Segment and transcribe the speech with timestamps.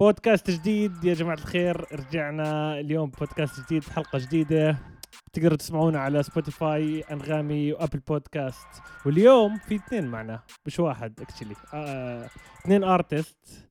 [0.00, 1.04] بودكاست جديد.
[1.04, 4.76] يا جماعة الخير رجعنا اليوم بودكاست جديد حلقة جديدة.
[5.32, 8.66] تقدروا تسمعونا على Spotify أنغامي و Apple Podcast.
[9.06, 12.28] واليوم في اثنين معنا مش واحد actually آه،
[12.60, 13.68] اثنين artist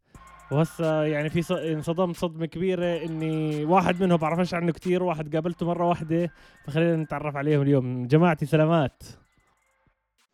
[0.52, 5.66] وهسه يعني في ص- انصدمت صدمة كبيرة إني واحد منهم بعرفش عنه كتير واحد قابلته
[5.66, 6.30] مرة واحدة
[6.66, 8.08] فخلينا نتعرف عليهم اليوم.
[8.08, 9.04] جماعتي سلامات.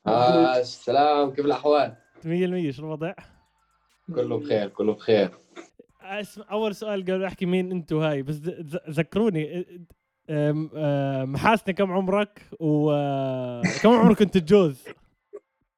[0.08, 1.46] آه السلام كيف؟
[2.26, 3.14] مية المية شو الوضع؟
[4.16, 5.45] كله بخير كله بخير.
[6.06, 9.66] اسم أول سؤال قبل أحكي مين أنتوا هاي بس ذ- ذ- ذكروني
[11.26, 14.84] محاسني كم عمرك؟ وكم عمرك كنت تجوز؟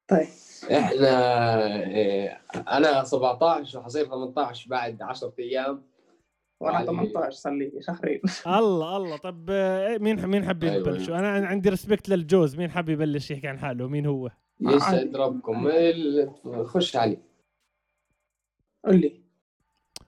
[0.08, 0.28] طيب.
[0.72, 5.84] إحنا إيه أنا 17 وحصير 18 بعد 10 أيام.
[6.62, 6.86] وأنا علي.
[6.88, 8.22] 18 صار لي شهرين.
[8.60, 9.18] الله الله.
[9.18, 12.56] طب آه، مين مين أيوة، يبلش أنا عندي ريسبكت للجوز.
[12.56, 14.30] مين حاب يبلش يحكي عن حاله؟ مين هو؟
[14.62, 15.70] يسعد ربكم.
[16.64, 17.18] خش علي.
[18.86, 19.27] قل لي.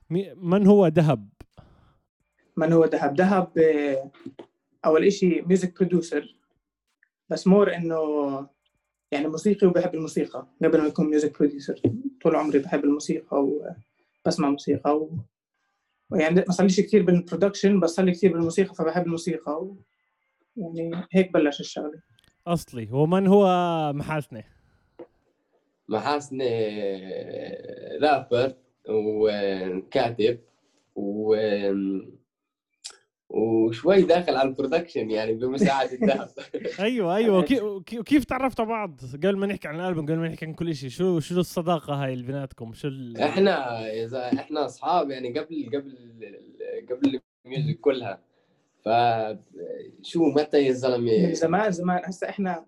[0.09, 1.29] من هو دهب؟
[2.57, 4.11] من هو دهب؟ دهب آه،
[4.85, 6.35] أول إشي music producer
[7.29, 7.99] بس more إنه
[9.11, 10.47] يعني موسيقي وبحب الموسيقى.
[10.63, 11.81] قبل ما يكون music producer
[12.21, 13.37] طول عمري بحب الموسيقى
[14.25, 15.17] وبسمع موسيقى و...
[16.11, 19.77] يعني ما صار ليش كثير بال production بس صار لي كثير بالموسيقى فبحب الموسيقى و...
[20.57, 22.01] يعني هيك بلش الشغلة.
[22.47, 23.45] أصلي ومن هو
[23.93, 24.43] محاسني
[25.89, 26.49] محاسني
[28.01, 28.53] رابر
[28.89, 30.39] وكاتب
[30.95, 31.35] و
[33.29, 36.29] وشوي داخل على ال production يعني بمساعدة ذهب
[36.79, 37.43] أيوه أيوه.
[37.49, 40.75] كي- كي- كيف تعرفتوا بعض؟ قبل ما نحكي عن الألبوم قبل ما نحكي عن كل
[40.75, 43.17] شيء شو شو الصداقة هاي اللي بيناتكم؟ شو ال...
[43.17, 45.97] إحنا اذا إحنا أصحاب يعني قبل قبل
[46.91, 48.21] قبل ال music كلها.
[48.85, 52.01] فشو متى يا من زلمه زمان زمان.
[52.05, 52.65] هسه إحنا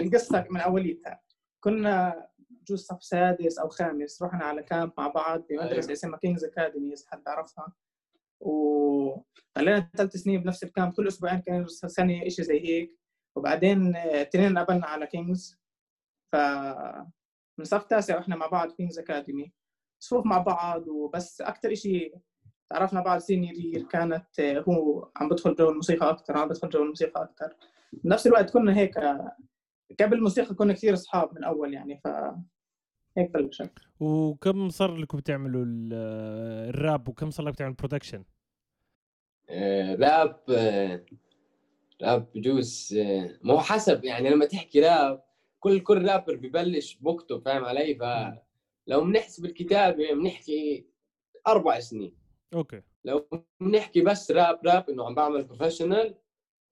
[0.00, 1.20] القصة من أوليتها.
[1.60, 2.26] كنا
[2.68, 5.92] جوز صف سادس أو خامس رحنا على camp مع بعض بمدرسه أيوة.
[5.92, 7.72] اسمها King's Academy إذا حد بيعرفها
[8.40, 13.00] وضلينا ثلاث سنين بنفس ال camp كل أسبوعين كان سنة شيء زي هيك.
[13.36, 15.60] وبعدين آه، تنين قبلنا على King's
[16.32, 16.36] ف
[17.58, 19.52] من صف تاسع وإحنا مع بعض King's Academy
[20.02, 22.14] صفوف مع بعض وبس أكثر شيء
[22.70, 26.82] تعرفنا بعض senior year كانت آه، هو عم بدخل جو الموسيقى أكثر عم بدخل جو
[26.82, 27.56] الموسيقى أكثر
[27.92, 29.36] بنفس الوقت كنا هيك آه،
[30.00, 32.08] قبل الموسيقى كنا كثير أصحاب من أول يعني ف
[33.16, 33.70] هيك بلشت
[34.00, 35.92] وكم صار لكم بتعملوا ال-
[36.68, 38.24] الراب وكم صار لك بتعمل production
[39.50, 41.04] آه، راب آه،
[42.02, 45.22] راب بجوز آه، ما هو حسب يعني لما تحكي راب
[45.60, 50.86] كل كل رابر ببلش بوقته فاهم علي؟ فلو بنحسب الكتابه بنحكي
[51.46, 52.14] أربع سنين.
[52.54, 52.82] أوكي.
[53.04, 53.26] لو
[53.60, 56.14] بنحكي بس راب راب إنه عم بعمل professional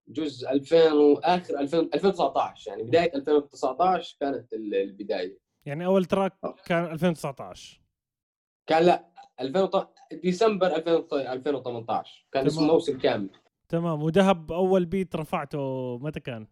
[0.09, 5.39] جزء 2000 وآخر 2000 2019 يعني بداية 2019 كانت ال- البداية.
[5.67, 6.33] يعني أول track
[6.67, 7.81] كان 2019
[8.67, 9.05] كان لا
[9.41, 9.89] 2000
[10.23, 12.67] ديسمبر 2000 2018 كان اسمه.
[12.67, 13.31] موسم كامل.
[13.69, 14.03] تمام.
[14.03, 16.47] ودهب أول beat رفعته متى كان؟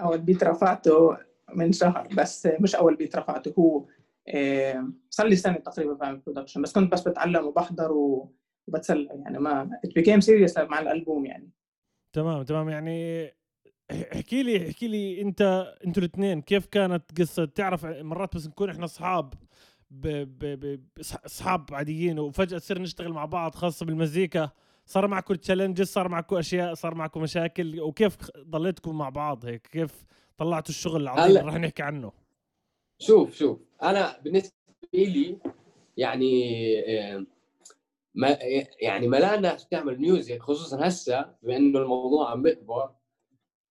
[0.00, 1.16] أول beat رفعته
[1.54, 3.84] من شهر بس مش أول beat رفعته هو
[4.28, 9.70] آه، صار لي سنة تقريبا بعمل production بس كنت بس بتعلم وبحضر وبتسلى يعني ما
[9.86, 11.50] it became serious مع الألبوم يعني.
[12.18, 12.68] تمام تمام.
[12.68, 13.26] يعني
[14.14, 18.84] احكي لي احكي لي انت أنتوا الاثنين كيف كانت قصة؟ تعرف مرات بس نكون إحنا
[18.84, 19.34] اصحاب
[21.26, 24.50] اصحاب عاديين وفجأة تصير نشتغل مع بعض خاصة بالمزيكا.
[24.86, 27.80] صار معكم challenges صار معكم أشياء صار معكم مشاكل.
[27.80, 30.04] وكيف ضليتكم مع بعض هيك؟ كيف
[30.36, 32.12] طلعتوا الشغل العظيم اللي رح نحكي عنه؟
[32.98, 33.58] شوف شوف.
[33.82, 34.52] أنا بالنسبة
[34.94, 35.36] لي
[35.96, 36.54] يعني
[36.88, 37.26] آه،
[38.14, 38.38] ما
[38.80, 42.94] يعني ما لا ناس تعمل music خصوصا هسه بأنه الموضوع عم بيكبر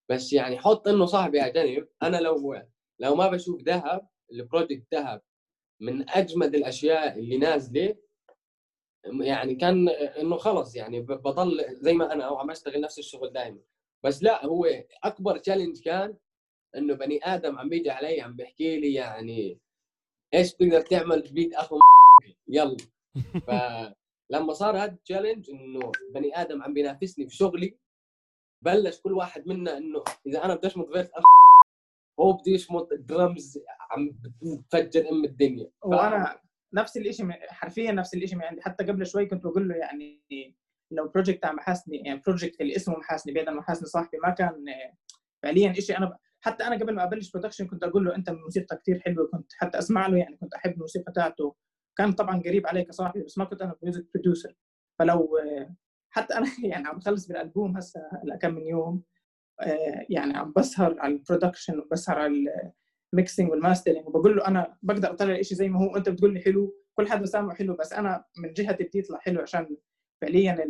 [0.09, 2.61] بس يعني حط إنه صاحبي على جنب أنا لو
[2.99, 5.21] لو ما بشوف ذهب ال project ذهب
[5.79, 7.95] من أجمد الأشياء اللي نازلة
[9.21, 13.59] يعني كان إنه خلص يعني بضل زي ما أنا وعم اشتغل نفس الشغل دائما
[14.03, 14.67] بس لا هو
[15.03, 16.17] أكبر challenge كان
[16.77, 19.59] إنه بني آدم عم بيجي علي عم بيحكي لي يعني
[20.33, 21.79] إيش بتقدر تعمل beat اخو
[22.47, 22.77] يلا.
[24.29, 27.77] فلما صار هذا ال challenge إنه بني آدم عم بينافسني في شغلي
[28.65, 31.09] بلش كل واحد منا إنه إذا أنا بدي اشمط verse
[32.19, 33.59] هو بده يشمط درمز
[33.91, 35.71] عم بتفجر أم الدنيا.
[35.83, 36.39] وأنا
[36.73, 38.61] نفس الشيء حرفيا نفس الشيء عندي.
[38.61, 40.23] حتى قبل شوي كنت بقول له يعني
[40.91, 44.65] لو project تاع محاسني يعني project اللي اسمه محاسني بعيد عن محاسني صاحبي ما كان
[45.43, 46.13] فعليا شيء أنا ب...
[46.41, 49.77] حتى أنا قبل ما أبلش production كنت أقول له أنت موسيقى كثير حلوة كنت حتى
[49.77, 51.55] أسمع له يعني كنت أحب الموسيقى تاعته.
[51.97, 54.55] كان طبعا قريب علي كصاحبي بس ما كنت أنا music producer
[54.99, 55.29] فلو
[56.09, 59.03] حتى أنا يعني عم بخلص بالألبوم هسه هلا كم من يوم
[59.61, 62.33] آه، يعني عم بسهر على ال production وبسهر على
[63.13, 66.33] ال mixing وال mastering وبقول له أنا بقدر أطلع الشيء زي ما هو انت بتقول
[66.33, 69.77] لي حلو كل حدا سامعه حلو بس أنا من جهتي بدي يطلع حلو عشان
[70.21, 70.65] فعليا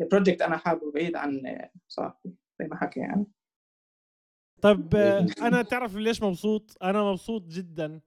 [0.00, 1.42] ال project أنا حابه بعيد عن
[1.88, 3.26] صاحبي زي ما حكى يعني.
[4.62, 8.00] طيب آه، أنا تعرف ليش مبسوط؟ أنا مبسوط جدا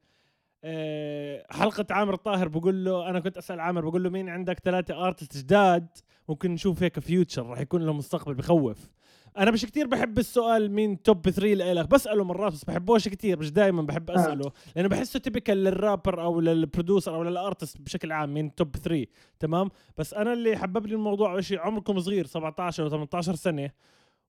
[0.68, 5.08] آه، حلقة عامر الطاهر بقول له أنا كنت أسأل عامر بقول له مين عندك ثلاثة
[5.08, 5.88] artist جداد؟
[6.30, 8.90] ممكن نشوف هيك future راح يكون له مستقبل بخوف.
[9.38, 11.90] أنا مش كتير بحب السؤال مين top 3 لإلك.
[11.90, 14.16] بسأله مرات بس بحبوش كتير مش دائما بحب آه.
[14.16, 14.52] أسأله.
[14.76, 18.76] لأنه بحسه typical لل rapper أو لل producer أو لل artist بشكل عام مين top
[18.76, 19.06] 3
[19.40, 23.70] تمام؟ بس أنا اللي حبب لي الموضوع شيء عمركم صغير 17 أو 18 سنة.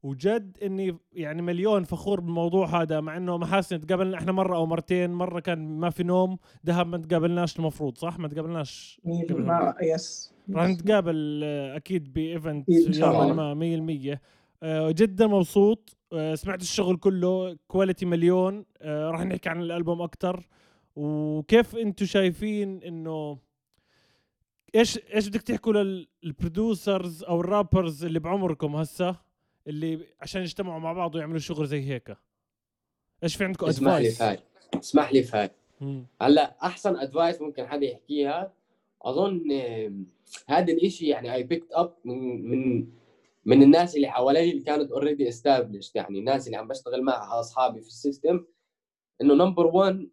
[0.02, 5.10] وجد إني يعني مليون فخور بالموضوع هذا مع إنه محاسن تقابلنا إحنا مرة أو مرتين.
[5.10, 9.00] مرة كان ما في نوم دهب ما تقابلناش المفروض صح؟ ما تقابلناش.
[9.04, 13.54] ما يس راح نتقابل آه، أكيد ب event يوما.
[13.54, 13.54] ما
[14.14, 14.20] 100%
[14.62, 15.96] آه، جدا مبسوط.
[16.12, 18.64] آه، سمعت الشغل كله quality مليون.
[18.84, 20.48] راح نحكي عن الألبوم أكثر
[20.96, 23.38] وكيف أنتم شايفين إنه
[24.74, 25.72] إيش إيش بدك تحكوا
[26.22, 29.25] لل producers أو ال rappers اللي بعمركم هسه؟
[29.66, 32.16] اللي عشان يجتمعوا مع بعض ويعملوا شغل زي هيك.
[33.22, 34.40] إيش في عندكم اسمح لي advice فهد.
[34.74, 35.50] اسمح لي فهد.
[36.22, 38.52] هلأ أحسن advice ممكن حدا يحكيها
[39.02, 39.52] أظن
[40.46, 42.88] هذا الإشي يعني I picked up من من
[43.44, 47.80] من الناس اللي حوالي اللي كانت already established يعني الناس اللي عم بشتغل معها أصحابي
[47.80, 48.44] في ال system
[49.20, 50.08] إنه number 1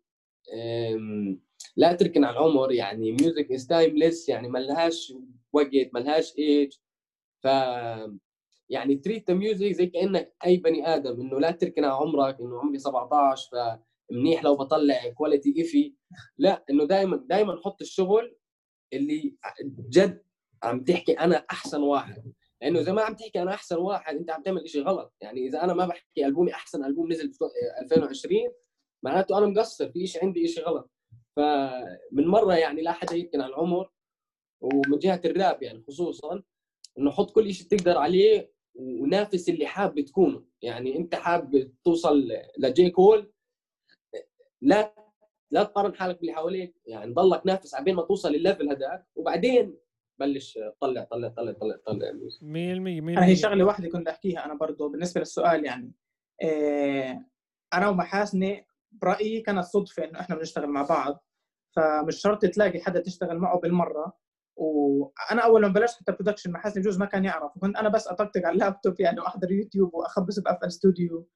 [1.75, 5.13] لا تركن على العمر يعني music is timeless يعني ما لهاش
[5.53, 6.73] وقت ما لهاش ايج
[7.39, 7.47] ف
[8.73, 12.79] يعني treat music زي كأنك أي بني آدم إنه لا تركن على عمرك إنه عمري
[12.79, 15.93] 17 فمنيح لو بطلع quality iffy
[16.37, 18.35] لا إنه دائما دائما حط الشغل
[18.93, 19.35] اللي
[19.89, 20.23] جد
[20.63, 22.33] عم تحكي أنا أحسن واحد.
[22.61, 25.13] لأنه إذا ما عم تحكي أنا أحسن واحد أنت عم تعمل شيء غلط.
[25.21, 27.45] يعني إذا أنا ما بحكي ألبومي أحسن ألبوم نزل في
[27.81, 28.41] 2020
[29.03, 30.91] معناته أنا مقصر في شيء عندي شيء غلط.
[31.35, 33.89] فمن مرة يعني لا حدا يمكن على العمر
[34.61, 36.43] ومن جهة الراب يعني خصوصا
[36.97, 42.27] إنه حط كل شيء تقدر عليه ونافس اللي حاب تكونه يعني انت حاب توصل
[42.57, 42.89] لـ J.
[42.89, 43.31] Cole
[44.61, 44.95] لا
[45.51, 46.75] لا تقارن حالك باللي حواليك.
[46.85, 49.77] يعني ضلك نافس عبين ما توصل للل level هذاك وبعدين
[50.19, 52.11] بلش طلع طلع طلع طلع طلع.
[52.11, 55.93] 100% 100% أنا هي شغلة واحدة كنت أحكيها أنا برضه بالنسبة للسؤال يعني.
[56.41, 57.27] إيه
[57.73, 61.25] أنا ومحاسني برأيي كانت صدفه إنه إحنا بنشتغل مع بعض
[61.75, 64.22] فمش شرط تلاقي حدا تشتغل معه بالمرة.
[64.55, 67.51] وأنا أول ما بلشت حتى production محاسن بجوز ما كان يعرف.
[67.59, 71.27] كنت أنا بس أطقطق على اللابتوب يعني وأحضر يوتيوب وأخبص ب FL Studio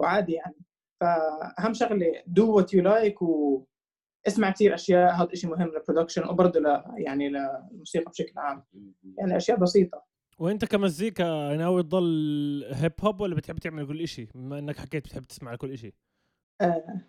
[0.00, 0.56] وعادي يعني.
[1.00, 5.12] فأهم شغلة do what you like واسمع كثير أشياء.
[5.12, 8.64] هذا شيء مهم لل production وبرضه ل يعني للموسيقى بشكل عام.
[9.18, 10.04] يعني أشياء بسيطة.
[10.38, 15.22] وأنت كمزيكا ناوي تضل hip hop ولا بتحب تعمل كل شيء بما إنك حكيت بتحب
[15.22, 15.94] تسمع كل شيء
[16.60, 17.00] آه.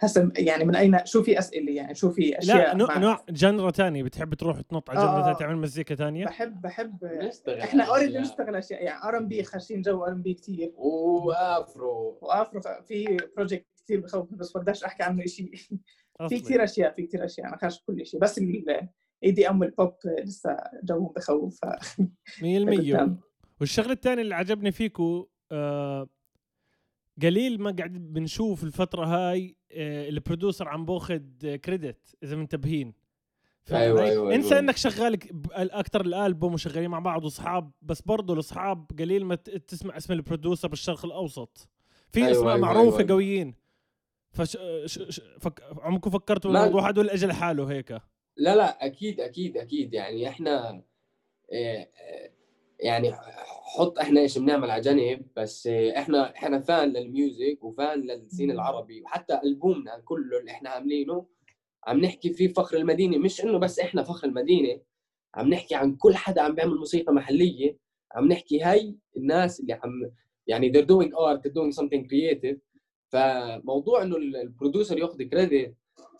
[0.00, 3.24] هسه يعني من اين شو في أسئلة يعني؟ شو في أشياء لا نوع, مع- نوع
[3.30, 5.22] genre تاني بتحب تروح تنط على آه، genre آه.
[5.22, 8.22] تانية؟ تعمل مزيكا تانية؟ بحب بحب نشتغل إحنا already أشياء.
[8.22, 8.82] نشتغل أشياء.
[8.84, 12.18] يعني R&B خاشين جو R&B كثير و Afro.
[12.22, 15.78] و Afro في project كثير بخوف بس بقدرش أحكي عنه شيء في.
[16.40, 17.48] كثير أشياء في كثير أشياء.
[17.48, 18.88] أنا خاش كل شيء بس ال E
[19.24, 19.94] DM وال pop
[20.24, 21.58] لسه جوهم بخوف.
[21.64, 22.00] ف-
[22.42, 23.10] 100%
[23.60, 26.08] والشغلة الثانية اللي عجبني فيكو آه
[27.22, 32.94] قليل ما قاعد بنشوف الفترة هاي آه ال producer عم بأخذ credit إذا منتبهين
[33.70, 34.58] علي؟ أيوة، انسى أيوة.
[34.58, 35.18] إنك شغال
[35.54, 40.68] أكثر الألبوم وشغالين مع بعض واصحاب بس برضه الاصحاب قليل ما تسمع اسم ال producer
[40.68, 41.68] بالشرق الأوسط
[42.08, 43.10] في أيوة، أسماء أيوة، معروفة أيوة.
[43.10, 43.54] قويين
[44.30, 44.56] فش.
[45.40, 45.62] فك...
[45.78, 47.90] عمركم فكرتوا بالموضوع هذا ولا اجى لحاله هيك
[48.36, 50.82] لا لا أكيد أكيد أكيد يعني إحنا
[51.52, 51.90] إيه،
[52.80, 53.12] يعني
[53.76, 59.40] حط إحنا إيش بنعمل على جنب بس إحنا إحنا فان للميوزك وفان للسين العربي وحتى
[59.44, 61.26] ألبومنا كله اللي إحنا عاملينه
[61.86, 63.18] عم نحكي فيه فخر المدينة.
[63.18, 64.80] مش إنه بس إحنا فخر المدينة
[65.34, 67.76] عم نحكي عن كل حدا عم بيعمل موسيقى محلية
[68.14, 70.10] عم نحكي هاي الناس اللي عم
[70.46, 72.56] يعني they're doing art they're doing something creative.
[73.12, 75.74] فموضوع إنه ال- ال producer ياخذ credit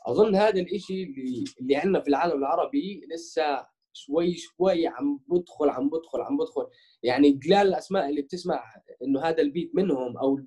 [0.07, 3.67] أظن هذا الإشي اللي اللي عندنا في العالم العربي لسه
[3.99, 6.67] شوي شوي عم بدخل عم بدخل عم بدخل.
[7.03, 8.65] يعني قلال الأسماء اللي بتسمع
[9.03, 10.41] إنه هذا ال beat منهم أو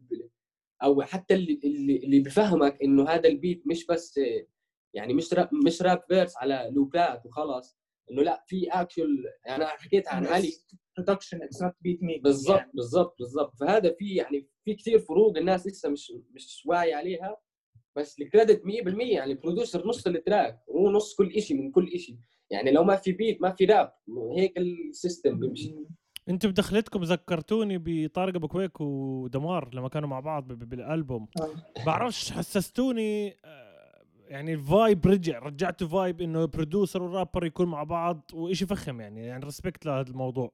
[0.84, 4.20] أو حتى اللي اللي, بفهمك إنه هذا ال beat مش بس
[4.94, 7.78] يعني مش راب مش rap verse على loopات وخلاص
[8.12, 9.08] إنه لا في اكشن
[9.48, 10.54] أنا حكيت عن علي
[10.98, 13.56] production it's not beat make بالضبط بالضبط بالضبط.
[13.60, 17.38] فهذا في يعني في كثير فروق الناس لسه مش مش واعي عليها.
[17.96, 18.68] بس ال credit 100%
[19.02, 22.18] يعني ال producer نص ال track هو نص كل شيء من كل شيء
[22.52, 23.94] يعني لو ما في beat ما في راب
[24.38, 25.76] هيك ال system بيمشي.
[26.30, 31.28] أنتوا بدخلتكم ذكرتوني بطارق أبو كويك ودمار لما كانوا مع بعض بالألبوم.
[31.86, 37.84] بعرفش حسستوني آه، يعني ال vibe رجع رجعتوا vibe إنه producer و rapper يكون مع
[37.84, 40.52] بعض وإشي فخم يعني يعني respect لهذا الموضوع.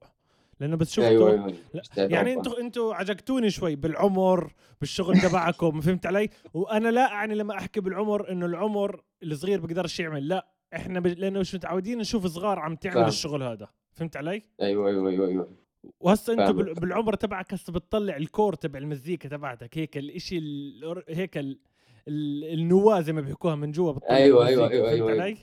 [0.60, 2.34] لأنه بس شفتوا لا، اشتغلت يعني.
[2.34, 8.32] أنتوا أنتوا عجقتوني شوي بالعمر بالشغل تبعكم فهمت علي؟ وأنا لا أعني لما أحكي بالعمر
[8.32, 10.48] إنه العمر الصغير بيقدرش يعمل لا.
[10.76, 11.08] إحنا ب...
[11.08, 13.08] لأنه مش متعودين نشوف صغار عم تعمل فاهم.
[13.08, 13.68] الشغل هذا.
[13.94, 15.58] فهمت علي؟ أيوه أيوه أيوه أيوه.
[16.00, 16.52] وهسه انت.
[16.52, 16.74] بال...
[16.74, 21.04] بالعمر تبعك هسه بتطلع الكور تبع المزيكا تبعتك هيك الإشي ال...
[21.10, 21.60] هيك ال...
[22.08, 22.44] ال...
[22.54, 25.38] النواة زي ما بيحكوها من جوا بتطلع أيوة، أيوة، المزيكا، أيوة، فهمت أيوة، علي؟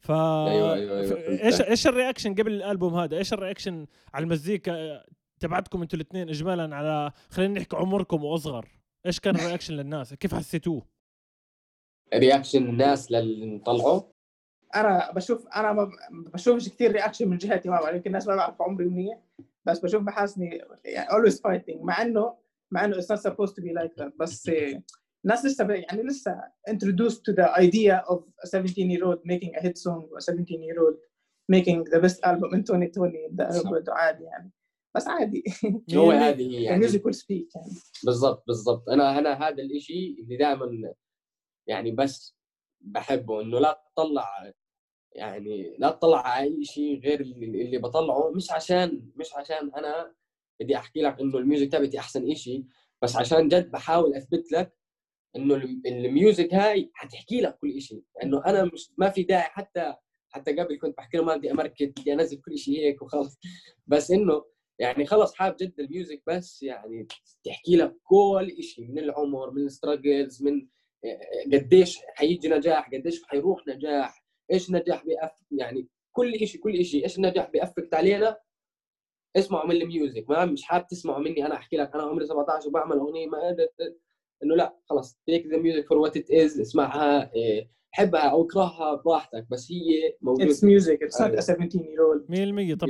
[0.00, 1.40] ف أيوة، أيوة، أيوة، ف- فهمت.
[1.40, 1.60] إيش.
[1.60, 5.02] إيش ال reaction قبل الألبوم هذا؟ إيش ال reaction على المزيكا
[5.40, 8.68] تبعتكم أنتوا الاثنين اجمالا على خلينا نحكي عمركم وأصغر.
[9.06, 10.86] إيش كان ال reaction للناس؟ كيف حسيتوه؟
[12.14, 14.11] reaction الناس للي طلعوا؟
[14.74, 18.62] أنا بشوف أنا ما بشوفش كثير reaction من جهتي ما بعرف يمكن الناس ما بعرف
[18.62, 19.18] عمري منيح
[19.64, 22.36] بس بشوف بحاسني يعني always fighting مع إنه
[22.70, 24.50] مع إنه it's not supposed to be like that بس
[25.24, 29.60] الناس لسه يعني لسه introduced to the idea of a 17 year old making a
[29.60, 30.96] hit song or a 17 year old
[31.48, 34.52] making the best album in 2020 ده عادي يعني.
[34.96, 35.44] بس عادي.
[35.94, 36.88] هو هي يعني.
[36.88, 37.74] Will speak يعني.
[38.04, 38.88] بالضبط بالضبط.
[38.88, 40.94] أنا أنا هذا الإشي اللي دائما
[41.66, 42.36] يعني بس
[42.80, 44.52] بحبه إنه لا تطلع
[45.14, 50.14] يعني لا تطلع على أي شيء غير اللي, اللي بطلعه مش عشان مش عشان أنا
[50.60, 52.64] بدي أحكي لك إنه ال music تبعتي أحسن إشي
[53.02, 54.72] بس عشان جد بحاول أثبت لك
[55.36, 58.02] إنه الم- ال music هاي حتحكي لك كل إشي.
[58.16, 59.94] لأنه أنا مش ما في داعي حتى
[60.28, 63.38] حتى قبل كنت بحكي له ما بدي أmarket بدي أنزل كل شيء هيك وخلص
[63.86, 64.44] بس إنه
[64.78, 67.06] يعني خلص حاب جد ال music بس يعني
[67.44, 70.68] تحكي لك كل شيء من العمر من ال struggles من
[71.52, 74.21] قديش حيجي نجاح قديش حيروح نجاح.
[74.52, 78.36] إيش النجاح بيأف يعني كل شيء كل شيء إيش النجاح بي affect علينا
[79.36, 82.68] اسمعوا من ال music ما مش حاب تسمعوا مني أنا أحكي لك أنا عمري 17
[82.68, 83.98] وبعمل أغنية ما قدرت
[84.42, 88.94] إنه لا خلص take the music for what it is اسمعها إيه، حبها أو اكرهها
[88.94, 90.52] براحتك بس هي موجودة.
[90.52, 91.36] It's not أيوة.
[91.36, 92.88] a 17 year old 100% طب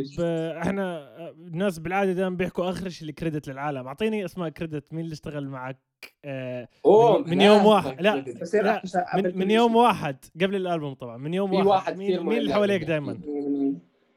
[0.56, 3.86] إحنا الناس بالعادة دائما بيحكوا اخرج ال credit للعالم.
[3.86, 5.91] أعطيني اسماء credit مين اللي اشتغل معك؟
[6.24, 8.82] آه، أوه من- يوم واحد- لا، لا،
[9.16, 9.50] من, من.
[9.50, 11.16] يوم واحد قبل الألبوم طبعا.
[11.16, 12.82] من يوم واحد, واحد مين, مين اللي حواليك.
[12.84, 13.20] دائما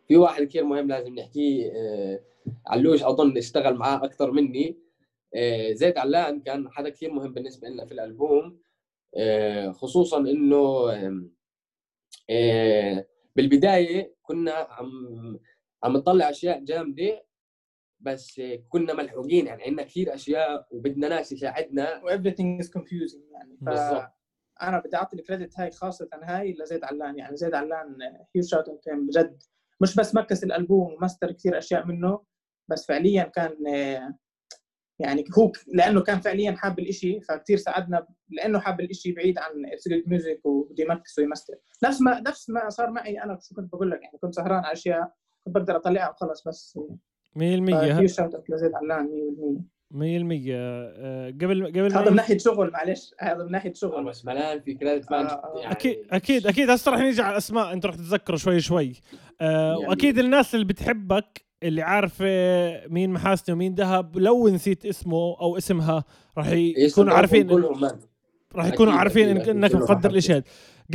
[0.08, 2.20] في واحد كثير مهم لازم نحكيه آه،
[2.68, 3.04] علوش.
[3.04, 4.78] أظن اشتغل معاه أكثر مني.
[5.36, 8.60] آه، زيد علان كان حدا كثير مهم بالنسبة لنا في الألبوم.
[9.72, 10.92] خصوصا إنه
[13.36, 14.90] بالبداية كنا عم
[15.84, 17.26] عم نطلع أشياء جامدة.
[18.06, 22.02] بس كنا ملحوقين يعني عندنا كثير أشياء وبدنا ناس يساعدنا.
[22.04, 23.58] و everything is confusing يعني.
[23.58, 24.12] ف بالضبط.
[24.62, 27.18] أنا بدي أعطي الكريدت هاي خاصة هاي لزيد علان.
[27.18, 27.98] يعني زيد علان
[28.36, 29.44] huge shout out بجد.
[29.82, 32.24] مش بس mix الألبوم وماستر كثير أشياء منه
[32.68, 33.56] بس فعليا كان
[35.00, 40.08] يعني هو لأنه كان فعليا حاب الإشي فكتير ساعدنا لأنه حاب الإشي بعيد عن absolute
[40.08, 43.72] music وبده ي mix وي master نفس ما نفس ما صار معي أنا شو كنت
[43.72, 45.14] بقول لك يعني كنت سهران على أشياء
[45.46, 46.80] كنت بقدر أطلعها وخلص بس
[47.38, 49.10] 100% huge shout out لزيد علان
[49.62, 49.98] 100% 100%
[50.52, 54.04] آه، قبل قبل هذا من ناحية شغل معلش هذا من ناحية آه، شغل.
[54.06, 56.70] بس ملان في credit man آه، يعني أكيد أكيد أكيد.
[56.70, 57.74] هسه رح نيجي على الأسماء.
[57.74, 58.94] أنتوا رح تتذكروا شوي شوي.
[59.42, 62.26] آه يعني- وأكيد الناس اللي بتحبك اللي عارفة
[62.88, 66.04] مين محاسنه ومين ذهب لو نسيت اسمه أو اسمها
[66.38, 67.90] رح يكونوا عارفين كلهم
[68.56, 70.44] راح يكونوا أكيد، عارفين أكيد، إنك مقدر راح الاشي هذا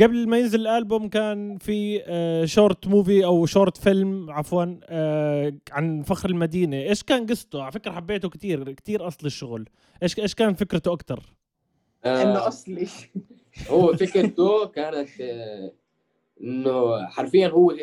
[0.01, 6.01] قبل ما ينزل الألبوم كان في آه، short movie أو short film عفوا آه، عن
[6.01, 6.77] فخر المدينة.
[6.77, 9.69] إيش كان قصته؟ على فكرة حبيته كتير كتير أصل الشغل.
[10.03, 11.33] إيش إيش كان فكرته أكثر
[12.05, 12.87] إنه آه، أصلي.
[13.69, 15.71] هو فكرته كانت آه،
[16.43, 17.73] إنه حرفيا هو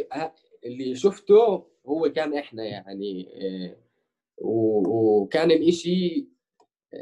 [0.65, 3.77] اللي شفته هو كان إحنا يعني آه،
[4.39, 6.27] وكان الإشي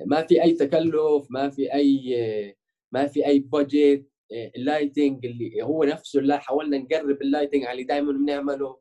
[0.07, 2.55] ما في أي تكلف ما في أي آه،
[2.93, 7.73] ما في أي budget ال lighting اللي هو نفسه اللي حاولنا نقرب ال lighting على
[7.73, 8.81] اللي دائما بنعمله.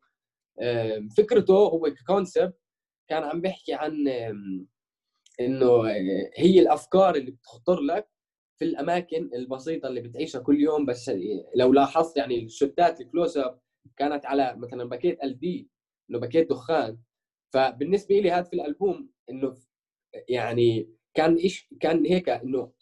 [0.61, 2.57] آه، فكرته هو ك concept
[3.09, 4.07] كان عم بيحكي عن
[5.41, 8.07] إنه آه، هي الأفكار اللي بتخطر لك
[8.59, 10.85] في الأماكن البسيطة اللي بتعيشها كل يوم.
[10.85, 11.11] بس
[11.55, 13.59] لو لاحظت يعني ال shots ال close up
[13.97, 15.69] كانت على مثلا باكيت LD
[16.09, 16.97] إنه باكيت دخان.
[17.53, 19.55] فبالنسبة لي هذا في الألبوم إنه
[20.29, 22.74] يعني كان إيش كان هيك إنه آه، آه،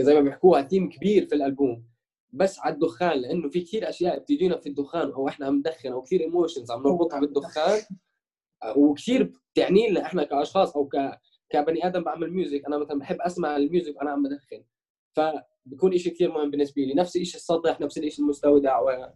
[0.00, 1.84] زي ما بيحكوها تيم كبير في الألبوم.
[2.32, 6.02] بس على الدخان لأنه في كثير أشياء بتجينا في الدخان أو إحنا عم ندخن أو
[6.02, 7.80] كثير emotions عم نربطها بالدخان.
[8.76, 10.96] وكثير بتعني لنا إحنا كأشخاص أو ك
[11.50, 14.64] كبني آدم بعمل music أنا مثلا بحب أسمع ال music وأنا عم بدخن.
[15.12, 16.94] فبكون شيء كثير مهم بالنسبة لي.
[16.94, 19.12] نفس الشيء السطح نفس الشيء المستودع و...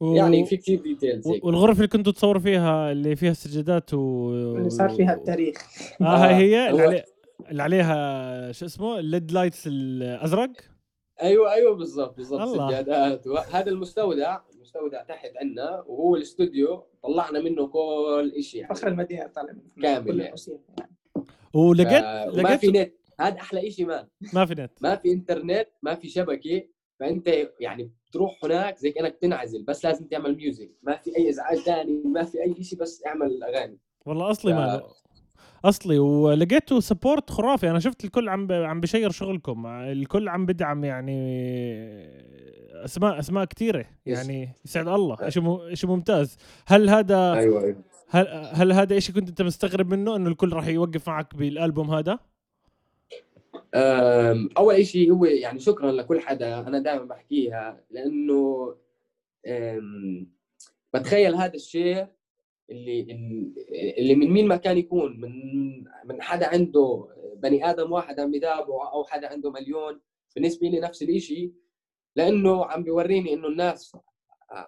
[0.00, 0.14] و...
[0.14, 4.90] يعني في كثير details والغرف اللي كنتوا تصوروا فيها اللي فيها السجادات و اللي صار
[4.90, 5.56] فيها التاريخ.
[6.00, 7.04] آه هاي هي اللي.
[7.50, 10.50] اللي عليها شو اسمه ال LED lights الأزرق؟
[11.22, 12.70] أيوه أيوه بالضبط بالضبط.
[12.70, 18.74] سجادات هذا المستودع المستودع تحت عندنا وهو الاستوديو طلعنا منه كل شيء يعني.
[18.74, 20.36] فخر المدينة طالع من كامل كل يعني.
[20.78, 20.90] يعني.
[21.54, 22.04] ولقيت
[22.34, 24.70] ف- لقيت في نت هذا أحلى شيء man ما في نت.
[24.80, 26.62] ما في إنترنت ما في شبكة
[27.00, 27.30] فأنت
[27.60, 32.02] يعني بتروح هناك زي كأنك تنعزل بس لازم تعمل music ما في أي إزعاج ثاني
[32.04, 33.78] ما في أي شيء بس اعمل أغاني.
[34.06, 34.82] والله أصلي ف- ما
[35.64, 37.70] أصلي ولقيته support خرافي.
[37.70, 38.52] أنا شفت الكل عم.
[38.52, 39.66] عم بشير شغلكم.
[39.66, 41.20] الكل عم بدعم يعني
[42.84, 45.28] أسماء أسماء كثيره يعني يسعد الله.
[45.28, 45.74] شيء.
[45.74, 46.36] شيء ممتاز.
[46.66, 47.76] هل هذا أيوه أيوه.
[48.08, 52.18] هل هل هذا شيء كنت أنت مستغرب منه إنه الكل راح يوقف معك بالألبوم هذا؟
[54.58, 58.74] أول شيء هو يعني شكرا لكل حدا أنا دائما بحكيها لأنه
[60.94, 62.06] بتخيل هذا الشيء
[62.70, 63.00] اللي
[63.98, 65.32] اللي من مين ما كان يكون من
[66.04, 70.00] من حدا عنده بني آدم واحد عم يتابعه أو حدا عنده مليون
[70.36, 71.52] بالنسبة لي نفس الشيء
[72.16, 73.96] لأنه عم بيوريني إنه الناس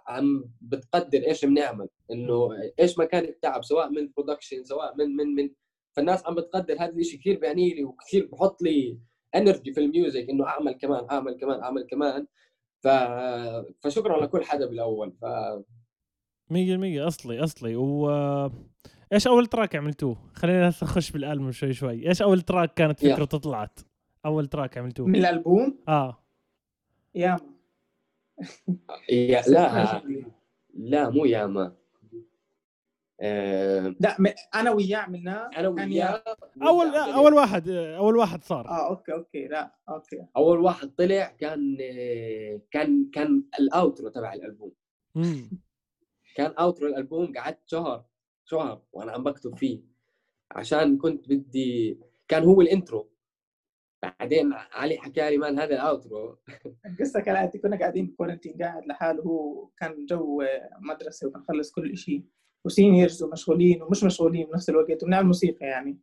[0.06, 2.48] عم بتقدر إيش بنعمل إنه
[2.80, 5.50] إيش ما كان التعب سواء من production سواء من من من
[5.92, 8.98] فالناس عم بتقدر هذا الشيء كثير بيعني لي وكثير بحط لي
[9.34, 12.26] energy في ال music إنه أعمل كمان أعمل كمان أعمل كمان.
[12.80, 12.88] ف...
[13.80, 15.12] فشكرا لكل حدا بالأول.
[15.12, 15.24] ف...
[16.52, 17.76] مية المية أصلي أصلي.
[17.76, 18.10] و
[19.12, 22.08] إيش أول track عملتوه؟ خلينا هسه نخش بالألبوم شوي شوي.
[22.08, 23.06] إيش أول track كانت.
[23.06, 23.80] فكرته طلعت؟
[24.26, 25.06] أول track عملتوه.
[25.06, 26.24] من الألبوم؟ آه.
[27.14, 27.40] ياما.
[29.10, 30.02] يا لا.
[30.74, 31.72] لا مو ياما.
[33.20, 34.16] آه، لا
[34.54, 35.50] أنا وياه عملناه.
[35.56, 36.22] أنا وياه.
[36.62, 38.68] أول أول واحد أول واحد صار.
[38.68, 39.48] آه okay okay.
[39.48, 40.26] لا okay.
[40.36, 44.72] أول واحد طلع كان آه، كان كان ال outro تبع الألبوم.
[46.34, 48.04] كان outro الالبوم قعدت شهر
[48.44, 49.82] شهر وأنا عم بكتب فيه
[50.50, 53.12] عشان كنت بدي كان هو ال intro
[54.02, 56.38] بعدين علي حكى لي man هذا ال outro
[56.86, 60.42] القصة كالاتي كنا قاعدين ب quarantine قاعد لحاله هو كان جو
[60.80, 62.24] مدرسة وبنخلص كل شيء
[62.64, 65.98] و seniors ومشغولين ومش مشغولين بنفس الوقت وبنعمل موسيقى يعني.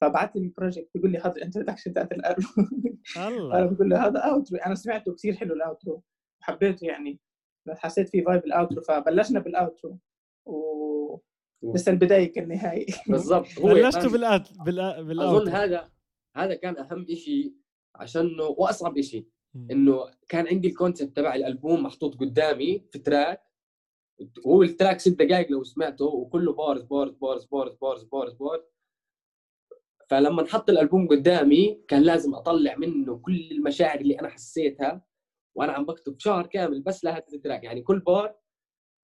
[0.00, 2.68] فبعت لي ال project بيقول لي هذا ال introduction تاعت الالبوم
[3.16, 6.02] أنا الله بقول له هذا outro أنا سمعته كثير حلو ال outro
[6.40, 7.20] وحبيته يعني.
[7.68, 9.98] حسيت فيه vibe ال outro فبلشنا بال outro
[10.46, 11.18] و
[11.74, 13.46] لسه البداية كالنهايه بالضبط.
[13.58, 15.00] هو بلشتوا بال out بالآ...
[15.00, 15.90] أظن بال out هذا
[16.36, 17.54] هذا كان أهم شيء
[17.94, 19.26] عشان وأصعب شيء
[19.70, 23.42] إنه كان عندي ال concept تبع الألبوم محطوط قدامي في track
[24.44, 28.62] وهو ال track ست دقائق لو سمعته وكله bars bars bars bars bars bars bars.
[30.08, 35.09] فلما نحط الألبوم قدامي كان لازم أطلع منه كل المشاعر اللي أنا حسيتها.
[35.54, 38.34] وأنا عم بكتب شهر كامل بس لهذا ال track يعني كل بار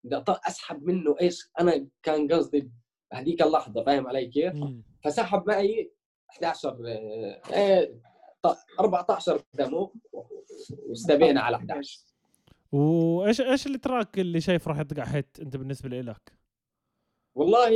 [0.04, 2.70] بدي أسحب منه إيش أنا كان قصدي
[3.12, 4.54] هذيك اللحظة فاهم علي كيف؟
[5.04, 5.92] فسحب معي
[6.30, 7.94] 11 آه، آه،
[8.42, 9.94] ط- 14 demo
[10.88, 12.00] واستبينا على 11
[12.72, 16.32] وإيش إيش ال track اللي شايف راح يطقع hit أنت بالنسبة لك
[17.34, 17.68] والله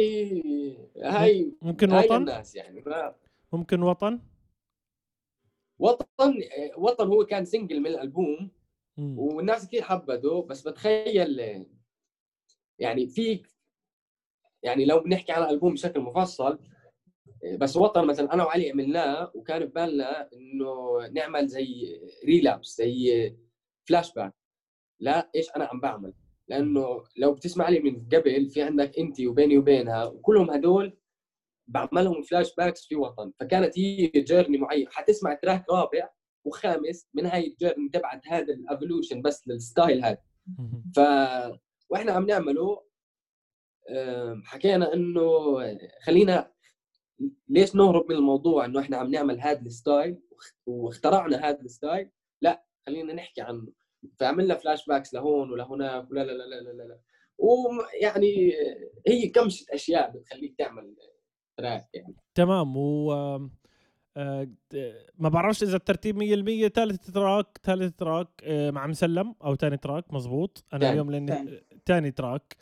[1.02, 3.14] هاي ممكن هاي وطن؟ الناس يعني ما-
[3.52, 4.20] ممكن وطن؟
[5.78, 6.34] وطن
[6.76, 8.50] وطن هو كان single من الألبوم.
[8.98, 11.64] والناس كثير حبته بس بتخيل
[12.78, 13.42] يعني في
[14.62, 16.58] يعني لو بنحكي عن الألبوم بشكل مفصل
[17.58, 23.36] بس وطن مثلا أنا وعلي عملناه وكان ببالنا إنه نعمل زي relapse زي
[23.88, 24.34] فلاش باك
[25.00, 26.14] لا إيش أنا عم بعمل
[26.48, 30.96] لأنه لو بتسمع لي من قبل في عندك انت وبيني وبينها وكلهم هدول
[31.68, 36.08] بعملهم flashbacks في وطن فكانت هي journey معين حتسمع track رابع
[36.44, 40.18] وخامس من هاي ال journey تبعت هذا ال evolution بس لل style هذا.
[40.96, 41.00] ف
[41.90, 42.82] وإحنا عم نعمله
[44.44, 45.56] حكينا إنه
[46.02, 46.52] خلينا
[47.48, 51.69] ليش نهرب من الموضوع إنه إحنا عم نعمل هذا ال style واخ- واخترعنا هذا ال
[51.69, 52.10] style
[52.42, 53.68] لا خلينا نحكي عنه
[54.20, 57.00] فعملنا flashbacks لهون ولهناك ولا لا لا لا لا لا, لا.
[57.38, 58.52] ويعني
[59.06, 60.96] هي كمشة أشياء بتخليك تعمل
[61.56, 63.12] track يعني تمام و
[64.18, 64.48] آه،
[65.18, 66.18] ما بعرفش إذا الترتيب
[66.68, 70.92] 100% ثالث track ثالث track آه، مع مسلم أو ثاني track مزبوط أنا تاني.
[70.92, 71.62] اليوم لأني تاني.
[71.86, 72.56] ثاني track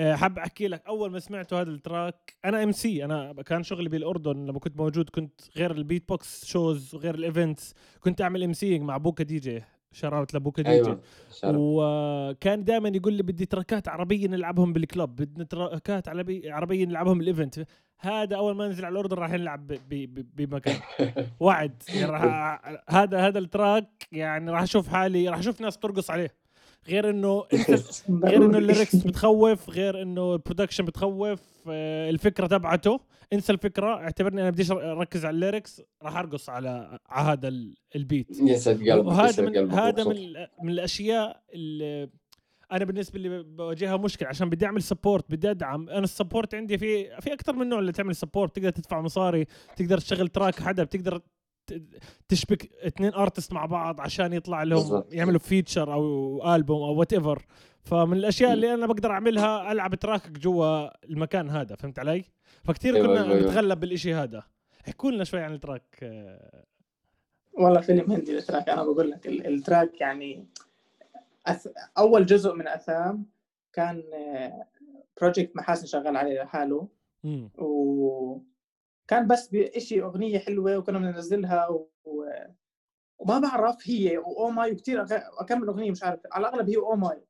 [0.00, 3.88] آه، حاب أحكي لك أول ما سمعته هذا ال track أنا MC أنا كان شغلي
[3.88, 8.78] بالأردن لما كنت موجود كنت غير ال beatbox shows وغير ال events كنت أعمل MC
[8.78, 11.00] مع بوكا دي جي shout out لبوكا دي جي أيوه
[11.32, 11.54] شرف.
[11.58, 17.18] وكان دائما يقول لي بدي تراكات عربية نلعبهم بال club بدنا تراكات عربي- عربية نلعبهم
[17.18, 17.66] بال event
[18.00, 19.78] هذا أول ما ننزل على الأردن راح نلعب
[20.36, 20.76] بمكان.
[21.40, 22.24] وعد يعني راح
[22.88, 26.34] هذا هذا ال track يعني راح أشوف حالي راح أشوف ناس ترقص عليه.
[26.88, 27.44] غير إنه
[28.24, 33.00] غير إنه ال lyrics بتخوف غير إنه ال production بتخوف آه، الفكرة تبعته.
[33.32, 37.74] انسى الفكرة اعتبرني أنا بديش أركز على ال lyrics راح أرقص على على هذا ال-
[37.96, 40.04] ال beat يسعد قلبك يسعد من هذا.
[40.04, 40.16] من
[40.62, 42.10] من الأشياء اللي
[42.72, 45.88] أنا بالنسبة لي بواجهها مشكلة عشان بدي أعمل support بدي أدعم.
[45.88, 49.46] أنا ال support عندي في في أكثر من نوع اللي تعمل support تقدر تدفع مصاري
[49.76, 51.20] تقدر تشغل track حدا بتقدر
[52.28, 55.04] تشبك اثنين artist مع بعض عشان يطلع لهم.
[55.10, 57.46] يعملوا feature أو البوم أو whatever
[57.82, 62.24] فمن الأشياء اللي أنا بقدر أعملها ألعب track ك جوا المكان هذا فهمت علي؟
[62.64, 63.50] فكتير أيوة، كنا أيوة، أيوة.
[63.50, 64.42] نتغلب بالإشي هذا.
[64.88, 65.98] احكوا لنا شوي عن ال track
[67.52, 70.46] والله فيلم هندي ال track أنا بقول لك ال- ال track يعني
[71.46, 71.68] أث...
[71.98, 73.26] أول جزء من أثام
[73.72, 74.02] كان
[75.20, 76.88] project محاسن شغال عليه لحاله.
[77.58, 81.90] وكان بس بشيء أغنية حلوة وكنا بننزلها و...
[82.04, 82.46] و-
[83.18, 85.06] وما بعرف هي و oh my وكثير.
[85.40, 86.20] اكمل أغنية مش عارف.
[86.32, 87.26] على الأغلب هي oh my.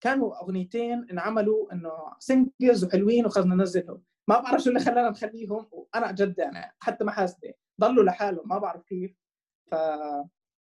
[0.00, 4.02] كانوا أغنيتين انعملوا إنه singles وحلوين وخلنا ننزلهم.
[4.28, 5.66] ما بعرف شو اللي خلانا نخليهم.
[5.70, 8.48] وأنا جد يعني حتى محاسنه ضلوا لحالهم.
[8.48, 9.16] ما بعرف كيف.
[9.70, 9.74] ف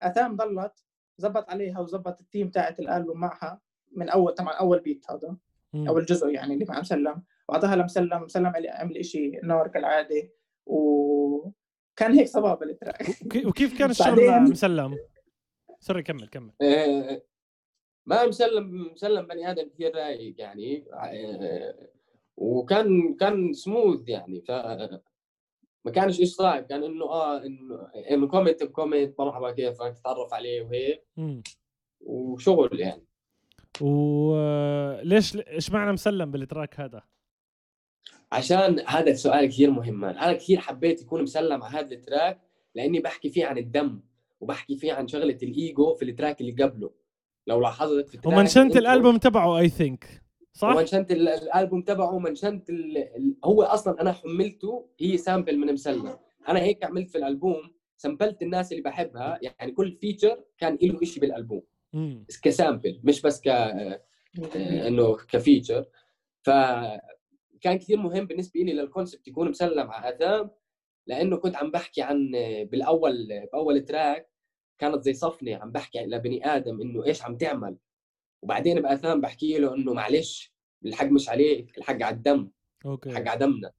[0.02, 0.86] أثام ضلت.
[1.17, 5.38] زبط عليها وزبط التيم تاعت الالبوم معها من أول طبعا أول beat هذا.
[5.75, 7.23] أول جزء يعني اللي مع مسلم.
[7.49, 10.30] وبعدها لمسلم مسلم عمل- عمل شيء نار كالعاده
[10.65, 13.10] وكان هيك صبابه ال track.
[13.25, 14.97] وكي- وكيف كان الشغل مع مسلم؟
[15.79, 16.51] sorry كمل كمل.
[16.62, 17.21] آه،
[18.06, 21.89] ما مسلم مسلم بني آدم كثير رايق يعني آه،
[22.38, 24.51] وكان كان سموث يعني ف
[25.86, 30.34] ما كانش إيش صعب كان إنه آه إنه انه comment ب comment مرحبا كيفك تتعرف
[30.34, 31.04] عليه وهيك.
[32.02, 33.06] وشغل يعني.
[33.82, 37.02] وليش إيش معنى مسلم بال track هذا؟
[38.32, 40.06] عشان هذا السؤال كثير مهم.
[40.06, 42.41] أنا كثير حبيت يكون مسلم على هذا ال track
[42.76, 44.02] لأني بحكي فيه عن الدم
[44.39, 46.91] وبحكي فيه عن شغلة الإيجو في ال track اللي قبله.
[47.48, 50.24] لو لاحظت في ومنشنت الألبوم تبعه I think
[50.55, 52.97] صح؟ ومنشنت ال- الألبوم تبعه ومنشنت ال...
[52.97, 56.17] ال- هو أصلا أنا حملته هي sample من مسلم
[56.49, 61.21] أنا هيك عملت في الألبوم سامبلت الناس اللي بحبها يعني كل feature كان له شيء
[61.21, 61.61] بالألبوم
[61.93, 62.25] مم.
[62.43, 64.01] ك sample مش بس ك آه،
[64.87, 65.86] إنه ك feature
[66.41, 70.49] فكان كثير مهم بالنسبة لي لل concept يكون مسلم على اثام
[71.07, 72.31] لأنه كنت عم بحكي عن
[72.71, 74.29] بالأول بأول track
[74.77, 77.77] كانت زي صفنة عم بحكي لبني آدم إنه إيش عم تعمل
[78.45, 80.53] وبعدين باثام بحكي له إنه معلش
[80.86, 82.49] الحق مش عليك الحق على الدم
[82.86, 83.10] okay.
[83.10, 83.71] الحق على دمنا.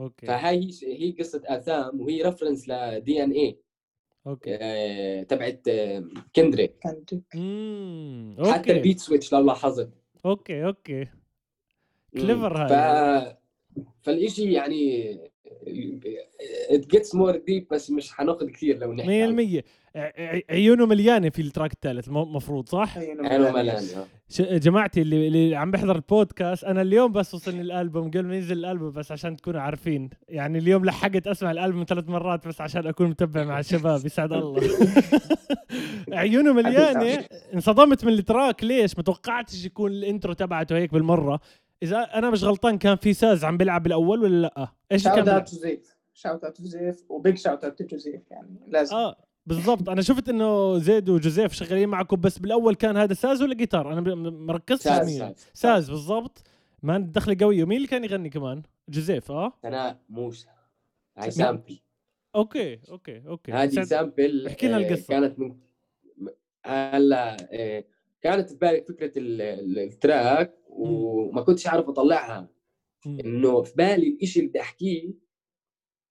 [0.00, 0.26] okay.
[0.26, 5.68] فهاي هي قصة آثام وهي reference ل DNA okay تبعت
[6.36, 7.04] كندريك كان
[7.34, 8.72] امم حتى okay.
[8.72, 9.90] ال beat switch لو لاحظت.
[10.26, 11.00] okay okay.
[12.12, 12.20] مم.
[12.20, 12.72] Clever ف...
[12.72, 13.36] هاي.
[14.02, 15.29] فالإشي يعني
[16.70, 19.60] it gets more deep بس مش حناخذ كثير لو نحكي عنه.
[19.60, 19.62] 100%
[19.96, 23.84] ع- ع- عيونه مليانة في ال track الثالث المفروض صح؟ عينه ملان
[24.40, 24.58] آه.
[24.58, 28.90] جماعتي اللي, اللي عم بيحضر البودكاست أنا اليوم بس وصلني الألبوم قبل ما ينزل الألبوم
[28.90, 30.10] بس عشان تكونوا عارفين.
[30.28, 34.60] يعني اليوم لحقت أسمع الألبوم ثلاث مرات بس عشان أكون متبع مع الشباب يسعد الله.
[36.12, 37.24] عيونه مليانة.
[37.54, 41.40] انصدمت من ال track ليش؟ ما توقعتش يكون ال intro تبعته هيك بالمرة.
[41.82, 45.28] إذا أنا مش غلطان كان في ساز عم بيلعب بالأول ولا لأ؟ إيش shout كان
[45.28, 48.60] out to زيد shout out to زيد و big shout out to جوزيف يعني.
[48.68, 48.96] لازم.
[48.96, 49.16] آه
[49.46, 49.88] بالضبط.
[49.88, 54.14] أنا شفت إنه زيد وجوزيف شغالين معكم بس بالأول كان هذا ساز ولا جيتار أنا
[54.14, 55.46] ما ركزتش ساز ساز.
[55.54, 56.42] ساز بالضبط.
[56.82, 60.48] ما دخله قويه ومين اللي كان يغني كمان؟ جوزيف آه؟ سناء موسى.
[61.18, 61.30] هاي.
[61.30, 61.78] sample
[62.36, 63.52] okay okay okay.
[63.52, 65.06] هذه sample احكي لنا آه، القصة.
[65.08, 65.56] كانت من
[66.66, 67.84] هلا آه،
[68.22, 72.48] كانت في بالي فكرة ال- ال- ال track وما كنتش عارف أطلعها.
[73.06, 75.12] إنه في بالي الإشي اللي بدي أحكيه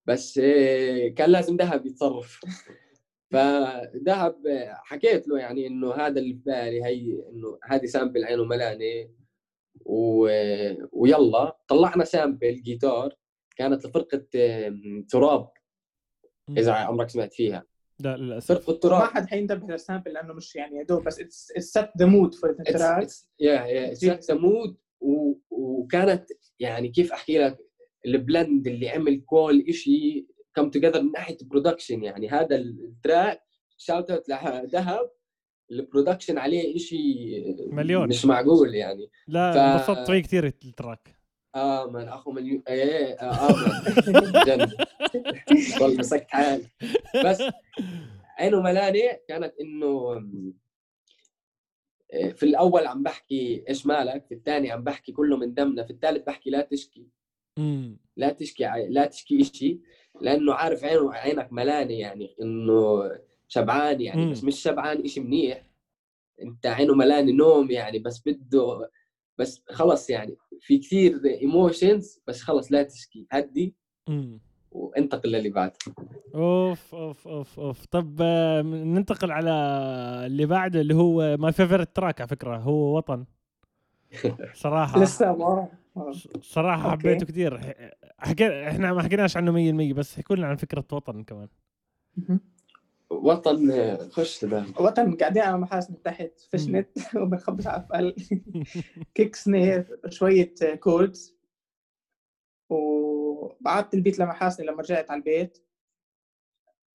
[0.06, 2.40] بس آه، كان لازم ذهب يتصرف.
[3.32, 8.44] فذهب آه، حكيت له يعني إنه هذا اللي في بالي هي إنه هذه sample عينه
[8.44, 9.10] ملانه
[9.86, 10.22] و...
[10.92, 13.16] ويلا طلعنا sample جيتار.
[13.56, 14.26] كانت لفرقة
[15.10, 15.50] تراب.
[16.58, 17.66] إذا عمرك سمعت فيها.
[18.00, 18.52] لا للأسف.
[18.66, 22.06] فرقه ما حد حينتبه لل sample لأنه مش يعني يا دوب بس it's set the
[22.06, 23.08] mood for the track
[23.40, 24.78] yeah yeah set mood
[25.50, 26.26] وكانت
[26.60, 27.58] يعني كيف أحكي لك
[28.06, 33.42] ال blend اللي عمل كل إشي came together من ناحية production يعني هذا ال track
[33.78, 35.10] shout out لذهب
[35.72, 37.04] ال production عليه إشي
[37.72, 38.08] مليون.
[38.10, 39.10] مش معقول يعني.
[39.28, 41.19] لا ف- انبسطت فيه كثير ال track.
[41.60, 44.74] آه من اخو مليون إيه آه آه، جد
[45.82, 46.66] والله مسكت حالي.
[47.26, 47.44] بس
[48.40, 50.12] عينه ملانة كانت إنه
[52.14, 55.90] آه، في الأول عم بحكي إيش مالك في الثاني عم بحكي كله من دمنا في
[55.92, 57.08] الثالث بحكي لا تشكي.
[58.18, 59.80] لا تشكي لا تشكي شيء
[60.22, 63.12] لأنه عارف عينه عينك ملانة يعني إنه
[63.48, 64.32] شبعان يعني.
[64.32, 65.66] بس مش شبعان شيء منيح.
[66.42, 68.90] أنت عينه ملان نوم يعني بس بده
[69.40, 73.76] بس خلص يعني في كثير emotions بس خلص لا تشكي هدي.
[74.72, 75.74] وانتقل للي بعده
[76.36, 77.86] أوف أوف أوف أوف.
[77.86, 79.52] طب آه، ننتقل على
[80.26, 83.26] اللي بعده اللي هو my favorite track على فكرة هو وطن.
[84.54, 85.04] صراحة.
[85.04, 85.68] لسه ما
[86.42, 87.08] صراحة okay.
[87.10, 87.62] حبيته كثير.
[88.20, 89.52] حكي إحنا ما حكيناش عنه
[89.92, 91.48] 100% بس حكوا لنا عن فكرة وطن كمان.
[93.10, 96.90] وطن خش تمام وطن قاعدين على محاسن تحت فشنت
[97.22, 98.16] وبنخبص على vocal
[99.16, 101.40] kick snare شوية chords
[102.70, 105.58] وبعثت ال beat لمحاسن لما رجعت على البيت.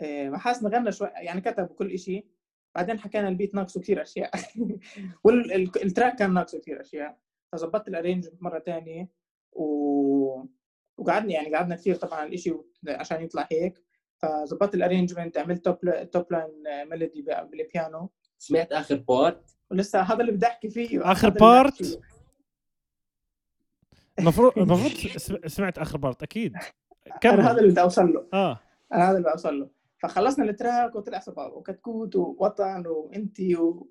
[0.01, 2.27] إيه، محاسن غنى شوي يعني كتب كل إشي.
[2.75, 4.31] بعدين حكينا ال beat ناقصه كثير أشياء.
[5.25, 7.19] وال track كان ناقصه كثير أشياء.
[7.53, 9.09] فظبطت ال arrangement مرة تانية.
[9.53, 9.65] و...
[10.99, 12.55] وقعدنا يعني قعدنا كثير طبعا على الإشي
[12.89, 13.84] عشان يطلع هيك.
[14.25, 16.51] فظبطت ال arrangement عملت top top line
[16.89, 20.99] melody بالبيانو سمعت آخر part ولسه هذا اللي بدي أحكي فيه؟
[21.67, 22.01] أحكي فيه.
[24.19, 26.55] المفروض المفروض سم- سمعت آخر part أكيد.
[26.57, 26.65] أنا
[27.13, 28.29] هذا كمل اللي بدي أوصل له.
[28.33, 28.61] آه.
[28.93, 29.71] أنا هذا اللي بدي أوصل له.
[30.03, 33.89] فخلصنا ال track وطلع صباب وكتكوت ووطن وإنتي و...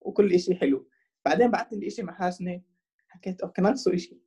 [0.00, 0.88] وكل شيء حلو.
[1.24, 2.60] بعدين بعثت لي شيء محاسنة.
[3.08, 4.18] حكيت okay ناقصه شيء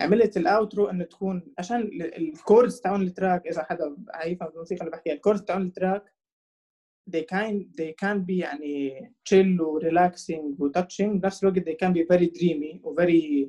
[0.00, 4.42] فعملت ال outro إنه تكون عشان ال- ال chords تاعون ال track إذا حدا عارف
[4.42, 6.14] الموسيقى اللي بحكيها ال chords تاعون ال track
[7.16, 11.92] they can they can be يعني chill و relaxing و touching بنفس الوقت they can
[11.92, 13.48] be very dreamy و very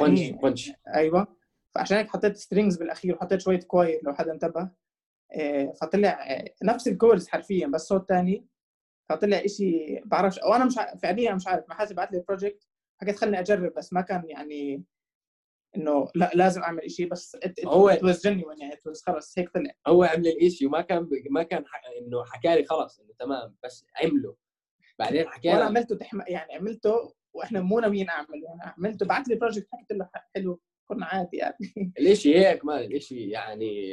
[0.00, 1.36] punch يعني punch أيوه.
[1.74, 4.70] فعشان هيك حطيت strings بالأخير وحطيت شوية choir لو حدا انتبه.
[5.32, 6.26] آه، فطلع
[6.62, 8.46] نفس الكورس حرفيا بس صوت تاني.
[9.08, 12.66] فطلع إشي بعرفش أو أنا مش فعليا مش عارف محاسب بعت لي ال project
[13.00, 14.84] حكيت خلني أجرب بس ما كان يعني
[15.76, 19.48] إنه لا لازم أعمل إشي بس هو- it was genuine يعني it was خلص هيك
[19.54, 19.72] طلع.
[19.86, 21.64] هو عمل الإشي وما كان ما كان.
[21.98, 24.36] إنه حكى لي خلص إنه تمام بس عمله.
[24.98, 25.64] بعدين حكى وأنا لي.
[25.64, 26.20] عملته تحم...
[26.28, 31.06] يعني عملته وإحنا مو ناويين أعمله يعني عملته بعت لي project حكيت له حلو كنا
[31.06, 31.56] عادي يعني.
[31.98, 33.90] الإشي هيك man الإشي يعني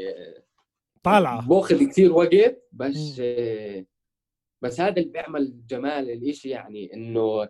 [1.03, 1.47] طالعة.
[1.49, 3.21] بأخذ كثير وقت بس
[4.63, 7.49] بس هذا اللي بيعمل جمال الإشي يعني إنه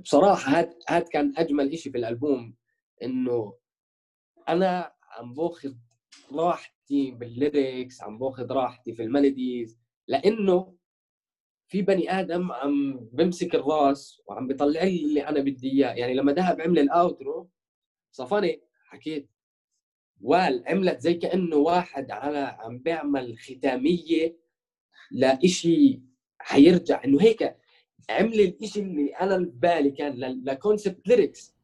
[0.00, 2.56] بصراحة هاد هاد كان أجمل إشي في الألبوم.
[3.02, 3.54] إنه
[4.48, 5.74] أنا عم باخذ
[6.32, 10.76] راحتي بال lyrics عم باخذ راحتي في ال melodies لإنه
[11.68, 15.94] في بني آدم عم بمسك الراس وعم بيطلع لي اللي أنا بدي إياه.
[15.94, 17.50] يعني لما دهب عمل ال outro
[18.12, 19.30] صفني حكيت
[20.20, 24.36] وال عملت زي كأنه واحد على عم بيعمل ختامية
[25.10, 26.02] لإشي
[26.38, 27.04] حيرجع.
[27.04, 27.56] إنه هيك
[28.10, 31.54] عمل الإشي اللي أنا ببالي كان لكونسبت ليركس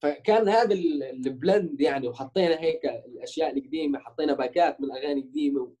[0.00, 5.74] فكان هذا ال- البلند يعني وحطينا هيك الأشياء القديمة حطينا باكات من أغاني قديمة و-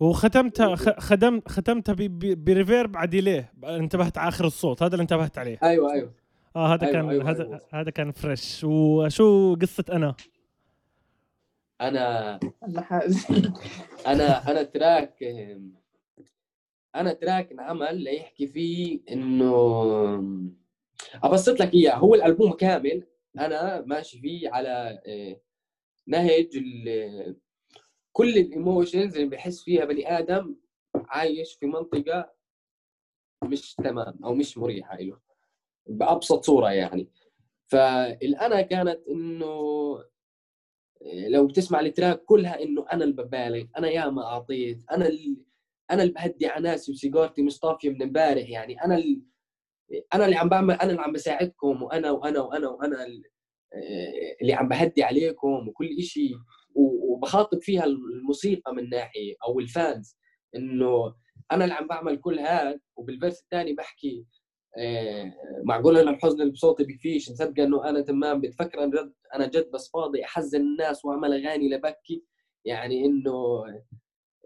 [0.00, 3.52] وختمتها خ- خدم ختمتها ب- ب- بريفيرب على ديليه.
[3.64, 5.58] انتبهت على آخر الصوت هذا اللي انتبهت عليه.
[5.62, 6.14] أيوه أيوه.
[6.56, 7.60] آه هذا أيوة، كان أيوة، هذا أيوة.
[7.72, 8.64] هذا كان فريش.
[8.64, 10.14] وشو قصة أنا؟
[11.80, 12.40] أنا
[14.06, 15.14] أنا أنا track
[16.94, 19.54] أنا track انعمل ليحكي فيه إنه
[21.24, 23.02] أبسط لك إياه هو الألبوم كامل
[23.38, 25.40] أنا ماشي فيه على آه،
[26.06, 26.58] نهج
[28.12, 30.56] كل ال emotions اللي بحس فيها بني آدم
[30.94, 32.32] عايش في منطقة
[33.44, 35.20] مش تمام أو مش مريحة له
[35.86, 37.08] بأبسط صورة يعني.
[37.68, 39.50] فالأنا كانت إنه
[41.28, 45.36] لو بتسمع ال track كلها إنه أنا اللي ببالغ أنا ياما أعطيت أنا اللي
[45.90, 49.22] أنا اللي بهدي على ناسي وسيجارتي مش طافية من امبارح يعني أنا اللي
[50.14, 53.22] أنا اللي عم بعمل أنا اللي عم بساعدكم وأنا وأنا وأنا وأنا ال-
[54.42, 56.36] اللي عم بهدي عليكم وكل شيء
[56.74, 60.16] وبخاطب فيها الموسيقى من ناحية أو ال fans
[60.56, 61.14] إنه
[61.52, 64.26] أنا اللي عم بعمل كل هذا وبال verse الثاني بحكي
[64.78, 65.32] آه،
[65.64, 68.40] معقول أنا الحزن اللي بصوتي بكفيش مصدقه إنه أنا تمام.
[68.40, 70.24] بتفكر أنا جد أنا جد بس فاضي.
[70.24, 72.24] أحزن الناس وأعمل أغاني لبكي.
[72.64, 73.64] يعني إنه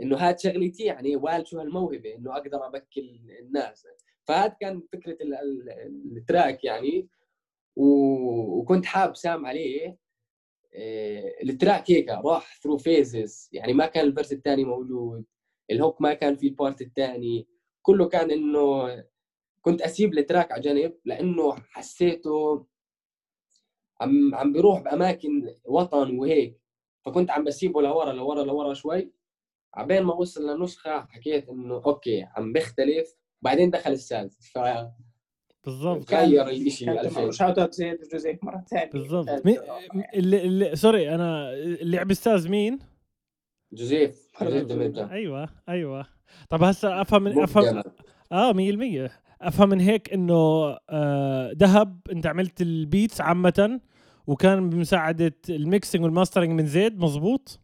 [0.03, 3.01] إنه هاد شغلتي يعني وال شو هالموهبة إنه أقدر أبكي
[3.41, 3.87] الناس.
[4.25, 7.09] فهاد كان فكرة ال- ال- ال track يعني.
[7.77, 9.99] وكنت حاب سام عليه
[10.75, 15.25] آه، ال track هيك راح through phases يعني ما كان ال verse الثاني موجود
[15.71, 17.47] الهوك ما كان في البارت الثاني
[17.83, 19.05] كله كان إنه
[19.63, 22.67] كنت أسيب التراك على جنب لإنه حسيته
[24.01, 26.61] عم عم بيروح بأماكن وطن وهيك.
[27.07, 29.13] فكنت عم بسيبه لورا لورا لورا شوي.
[29.75, 33.15] عبين ما وصل لنسخة حكيت إنه أوكي عم بيختلف.
[33.45, 34.87] بعدين دخل السادس فغير
[35.65, 36.13] بالضبط.
[36.13, 38.91] الشيء كان 2000 شاوت أوت زيد وجوزيف مرة ثانية.
[38.91, 39.47] بالضبط.
[39.47, 39.59] مين
[40.15, 42.79] اللي, اللي سوري أنا اللي لعب أستاذ مين؟
[43.73, 44.29] جوزيف.
[45.13, 46.07] أيوه أيوه.
[46.51, 47.83] طب هسه أفهم من افهم.
[48.33, 50.35] آه 100% أفهم من هيك إنه
[50.91, 53.81] آه دهب أنت عملت ال beats عامة
[54.27, 57.61] وكان بمساعدة ال mixing وال mastering من زيد مزبوط.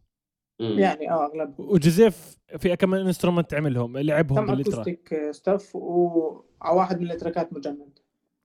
[0.61, 1.59] يعني آه أغلب.
[1.59, 7.53] وجوزيف في كمان instrument عملهم لعبهم كم بال track acoustic stuff وعلى واحد من التراكات
[7.53, 7.99] مجند.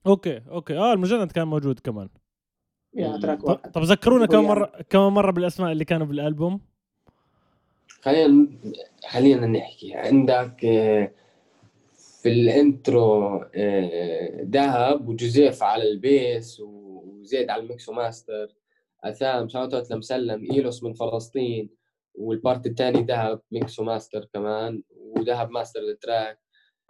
[0.06, 0.78] okay okay.
[0.78, 2.08] آه المجند كان موجود كمان.
[2.94, 3.18] يعني.
[3.18, 3.70] track طب, واحد.
[3.70, 6.60] طب ذكرونا كم مرة كم مرة بالأسماء اللي كانوا بالألبوم؟
[8.00, 8.48] خلينا
[9.08, 9.94] خلينا نحكي.
[9.94, 11.10] عندك آه،
[12.22, 18.54] في ال intro آه، دهب وجوزيف على ال bass وزيد على ال mix و master
[19.04, 21.75] أثام shout out لمسلم إيلوس من فلسطين.
[22.18, 26.40] وال part الثاني دهب mix و master كمان ودهب master ال track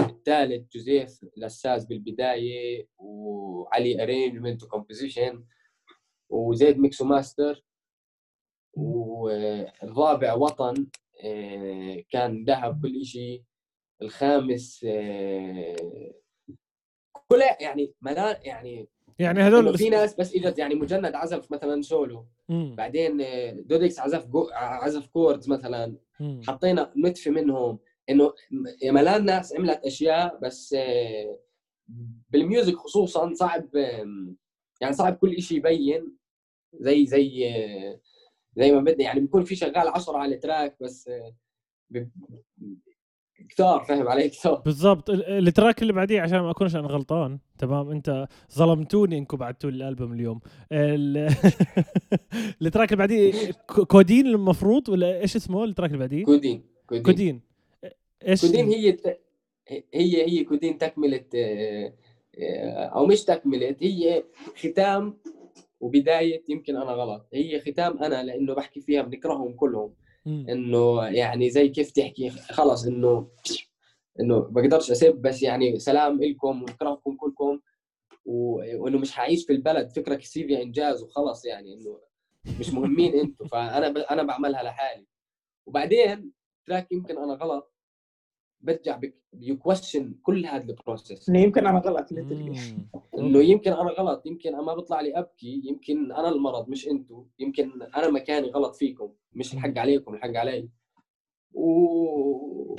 [0.01, 5.45] الثالث جوزيف الاساس بالبداية وعلي arrangement و composition
[6.31, 7.65] وزيد mix و master
[8.77, 10.87] والرابع وطن
[11.25, 13.43] آه، كان دهب كل شيء
[14.03, 16.15] الخامس آه،
[17.29, 21.83] كلها يعني ملا يعني يعني إنه هذول في ناس بس إجت يعني مجند عزف مثلا
[21.83, 22.27] سولو.
[22.49, 26.41] بعدين آه، دوديكس عزف جو عزف chords مثلا مم.
[26.47, 27.79] حطينا نتفه منهم
[28.11, 28.35] إنه
[28.85, 31.39] ملان ناس عملت أشياء بس آه،
[32.31, 33.69] بال music خصوصا صعب
[34.81, 36.17] يعني صعب كل شيء يبين
[36.75, 38.01] زي زي آه،
[38.57, 41.11] زي ما بدنا يعني بيكون في شغال 10 على ال track بس
[43.49, 45.11] كتار فاهم علي؟ كتار بالضبط.
[45.11, 49.71] ال- ال track اللي بعديه عشان ما اكونش أنا غلطان تمام؟ انت ظلمتوني انكم بعتوا
[49.71, 50.41] لي الألبوم اليوم.
[50.73, 51.35] ال-
[52.63, 53.33] ال track اللي بعديه
[53.67, 57.03] كو- كودين المفروض ولا إيش اسمه ال track اللي بعديه؟ كودين كودين.
[57.03, 57.41] كودين.
[58.29, 58.97] إيش؟ كودين هي
[59.95, 61.93] هي هي كودين تكملة آه،
[62.87, 64.25] أو مش تكملة هي
[64.57, 65.19] ختام
[65.81, 67.29] وبداية يمكن أنا غلط.
[67.35, 69.95] هي ختام أنا لأنه بحكي فيها بنكرههم كلهم.
[70.27, 73.29] إنه يعني زي كيف تحكي خلص إنه
[74.21, 77.61] إنه بقدرش اسب بس يعني سلام لكم ونكرهكم كلكم
[78.25, 82.01] وإنه مش حعيش في البلد فكره سيفيا إنجاز وخلص يعني إنه
[82.61, 84.13] مش مهمين أنتم فأنا.
[84.13, 85.07] أنا بعملها لحالي.
[85.67, 86.33] وبعدين
[86.67, 87.73] تراك يمكن أنا غلط.
[88.61, 89.01] برجع
[89.33, 92.13] ب question كل هذا ال process إنه يمكن أنا غلط.
[93.19, 97.25] إنه يمكن أنا غلط يمكن أنا ما بطلع لي أبكي يمكن أنا المرض مش أنتم
[97.39, 100.69] يمكن أنا مكاني غلط فيكم مش الحق عليكم الحق علي.
[101.53, 102.77] و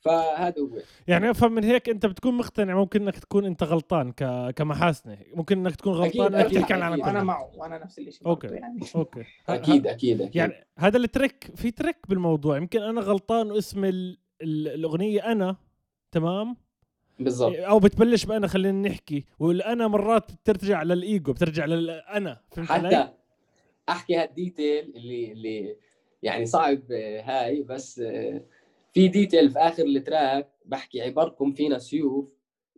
[0.00, 0.78] فهذا هو.
[1.08, 4.50] يعني أفهم من هيك أنت بتكون مقتنع ممكن إنك تكون أنت غلطان ك...
[4.56, 6.92] كمحاسنة ممكن إنك تكون غلطان انك أكيد، تحكي عن.
[6.92, 8.24] وأنا كله معه وأنا نفس الشيء.
[8.24, 8.80] برضه يعني.
[8.96, 9.24] okay.
[9.48, 10.36] أكيد أكيد أكيد.
[10.36, 14.18] يعني هذا ال trick في trick بالموضوع يمكن أنا غلطان واسم ال...
[14.42, 14.68] ال...
[14.68, 15.56] الأغنية أنا
[16.12, 16.56] تمام؟
[17.20, 17.56] بالضبط.
[17.56, 23.12] أو بتبلش بأنا خلينا نحكي والأنا مرات بترجع للإيجو بترجع للأنا فهمت علي؟ حتى
[23.88, 25.76] أحكي هال detail اللي اللي
[26.22, 28.00] يعني صعب هاي بس
[28.92, 32.28] في detail في آخر ال track بحكي عباركم فينا سيوف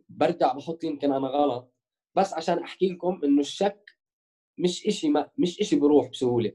[0.09, 1.71] برجع بحط يمكن أنا غلط
[2.15, 3.97] بس عشان أحكي لكم إنه الشك
[4.57, 6.51] مش إشي ما مش إشي بروح بسهولة.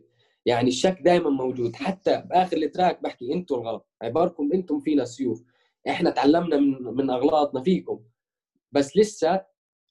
[0.47, 1.77] يعني الشك دائما موجود.
[1.77, 3.89] حتى بآخر التراك بحكي أنتم الغلط.
[4.03, 5.45] عباركم أنتم فينا سيوف.
[5.89, 8.01] إحنا تعلمنا من من أغلاطنا فيكم.
[8.73, 9.45] بس لسه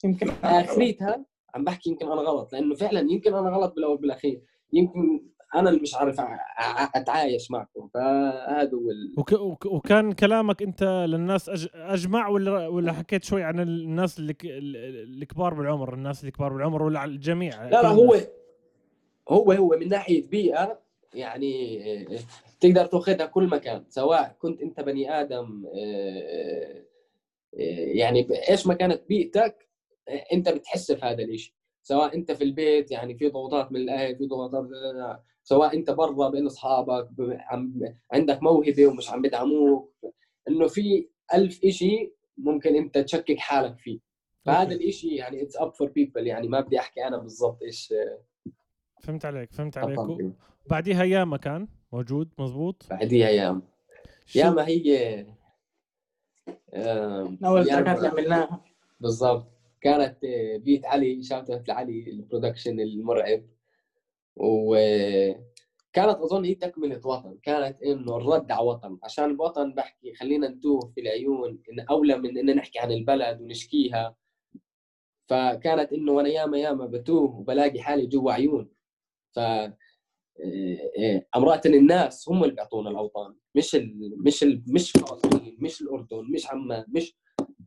[0.04, 0.30] يمكن.
[0.44, 2.54] اخريتها عم بحكي يمكن أنا غلط.
[2.54, 4.42] لأنه فعلا يمكن أنا غلط بالأول بالأخير.
[4.74, 6.16] يمكن أنا اللي مش عارف
[6.96, 7.88] أتعايش معكم.
[7.94, 9.14] فهذا هو ال...
[9.18, 9.32] وك...
[9.34, 9.66] وك...
[9.66, 11.68] وكان كلامك أنت للناس أج...
[11.74, 17.12] أجمع ولا ولا حكيت شوي عن الناس اللي الكبار بالعمر؟ الناس الكبار بالعمر ولا على
[17.12, 17.64] الجميع.
[17.64, 18.28] لا لا هو الناس؟
[19.30, 20.82] هو هو من ناحية بيئة
[21.14, 21.80] يعني
[22.60, 26.86] تقدر تأخذها كل مكان سواء كنت أنت بني آدم آه،
[27.60, 29.70] آه، يعني إيش ما كانت بيئتك
[30.34, 34.26] أنت بتحس في هذا الشيء سواء أنت في البيت يعني في ضغوطات من الأهل في
[34.26, 34.68] ضغوطات
[35.44, 37.10] سواء أنت برا بين أصحابك
[38.12, 39.94] عندك موهبة ومش عم بدعموك
[40.48, 44.00] إنه في ألف إشي ممكن أنت تشكك حالك فيه
[44.46, 44.74] فهذا.
[44.76, 47.94] الإشي يعني it's up for people يعني ما بدي أحكي أنا بالضبط إيش
[49.06, 50.00] فهمت عليك فهمت عليك.
[50.70, 53.62] بعديها ياما كان موجود مزبوط بعديها أيام
[54.26, 55.26] شو- يا ما هي
[57.46, 58.66] أول ياما- تراكات اللي عملناها.
[59.00, 59.48] بالضبط.
[59.82, 63.44] كانت آه، بيت علي shout out لعلي ال production المرعب.
[64.36, 67.38] وكانت أظن هي تكملة وطن.
[67.44, 68.98] كانت إنه الرد على وطن.
[69.04, 74.16] عشان الوطن بحكي خلينا نتوه في العيون إن أولى من ان نحكي عن البلد ونشكيها.
[75.28, 78.70] فكانت إنه وأنا ياما ياما بتوه وبلاقي حالي جوا عيون.
[79.36, 79.74] ف آه،
[81.00, 84.16] آه، امرأة الناس هم اللي بيعطونا الأوطان مش ال...
[84.26, 84.64] مش ال...
[84.68, 87.16] مش فلسطين مش الأردن مش عمان مش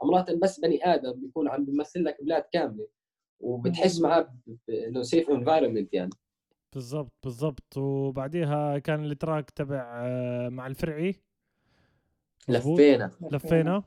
[0.02, 2.88] امرأة بس بني آدم بيكون عم بيمثل لك بلاد كاملة
[3.40, 4.34] وبتحس معاه
[4.68, 6.10] إنه safe environment يعني.
[6.74, 7.76] بالضبط بالضبط.
[7.76, 11.14] وبعديها كان ال track تبع آه، مع الفرعي؟
[12.48, 13.10] لفينا.
[13.32, 13.82] لفينا؟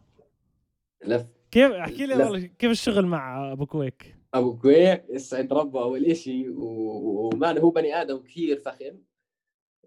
[1.06, 2.16] لف كيف احكي لي.
[2.16, 7.58] والله كيف الشغل مع أبو كويك؟ أبو كويك يسعد ربه أول إشي و- و man
[7.58, 8.98] هو بني آدم كثير فخم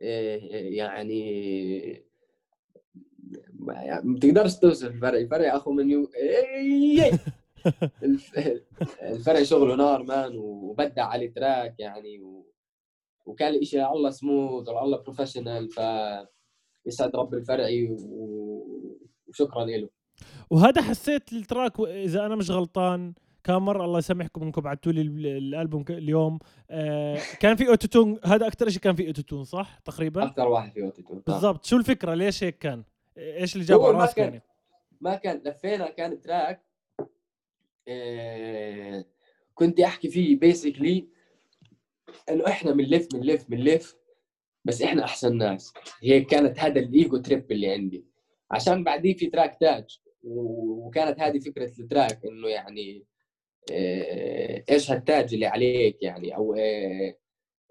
[0.03, 2.05] إيه، يعني
[3.59, 7.13] ما بتقدرش توصف الفرع الفرع أخو من يو إيه.
[8.03, 8.39] الف-
[9.03, 12.47] الفرع شغله نار man وبدع على track يعني و...
[13.27, 15.81] وكان الإشي الله سموث الله بروفيشنال ف
[16.87, 17.97] يسعد رب الفرعي و...
[19.29, 19.89] وشكرا له
[20.51, 23.15] وهذا حسيت ال track إذا أنا مش غلطان
[23.45, 26.39] كان مره الله يسامحكم انكم بعتوا لي ال- الألبوم اليوم.
[26.71, 30.83] آه كان في autotune هذا أكثر شيء كان في autotune صح؟ تقريبا؟ أكثر واحد في
[30.83, 31.65] auto بالضبط.
[31.65, 32.85] شو الفكرة؟ ليش هيك كان؟
[33.19, 34.43] إيش اللي جاب هو على ما راسك يعني؟
[35.01, 36.65] ما كان لفينا كان track
[37.89, 39.05] آه،
[39.55, 41.09] كنت أحكي فيه basically
[42.31, 43.97] إنه إحنا بنلف بنلف بنلف
[44.65, 45.73] بس إحنا أحسن ناس.
[46.03, 48.05] هي كانت هذا ال ego trip اللي عندي.
[48.51, 53.05] عشان بعديه في track تاج وكانت هذه فكرة ال track إنه يعني
[53.71, 57.17] إيش هالتاج اللي عليك يعني؟ أو آه،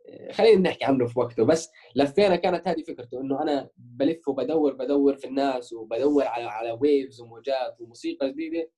[0.10, 1.46] آه، خلينا نحكي عنه في وقته.
[1.46, 6.72] بس لفينا كانت هذه فكرته إنه أنا بلف وبدور بدور في الناس وبدور على على
[6.82, 8.72] waves وموجات وموسيقى جديدة.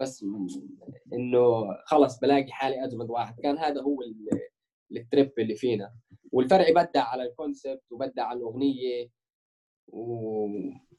[0.00, 0.24] بس
[1.12, 3.40] إنه خلص بلاقي حالي أجمد واحد.
[3.40, 4.40] كان هذا هو ال-
[4.96, 5.94] ال trip اللي فينا.
[6.32, 9.10] والفرع بدع على ال concept وبدع على الأغنية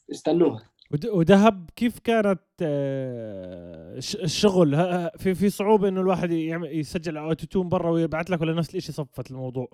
[0.10, 0.71] واستنوها
[1.06, 4.76] ودهب كيف كانت آه، الشغل؟
[5.18, 8.96] في في صعوبة إنه الواحد يعمل يسجل على autotune برا ويبعث لك ولا نفس الشيء
[8.96, 9.68] صفت الموضوع؟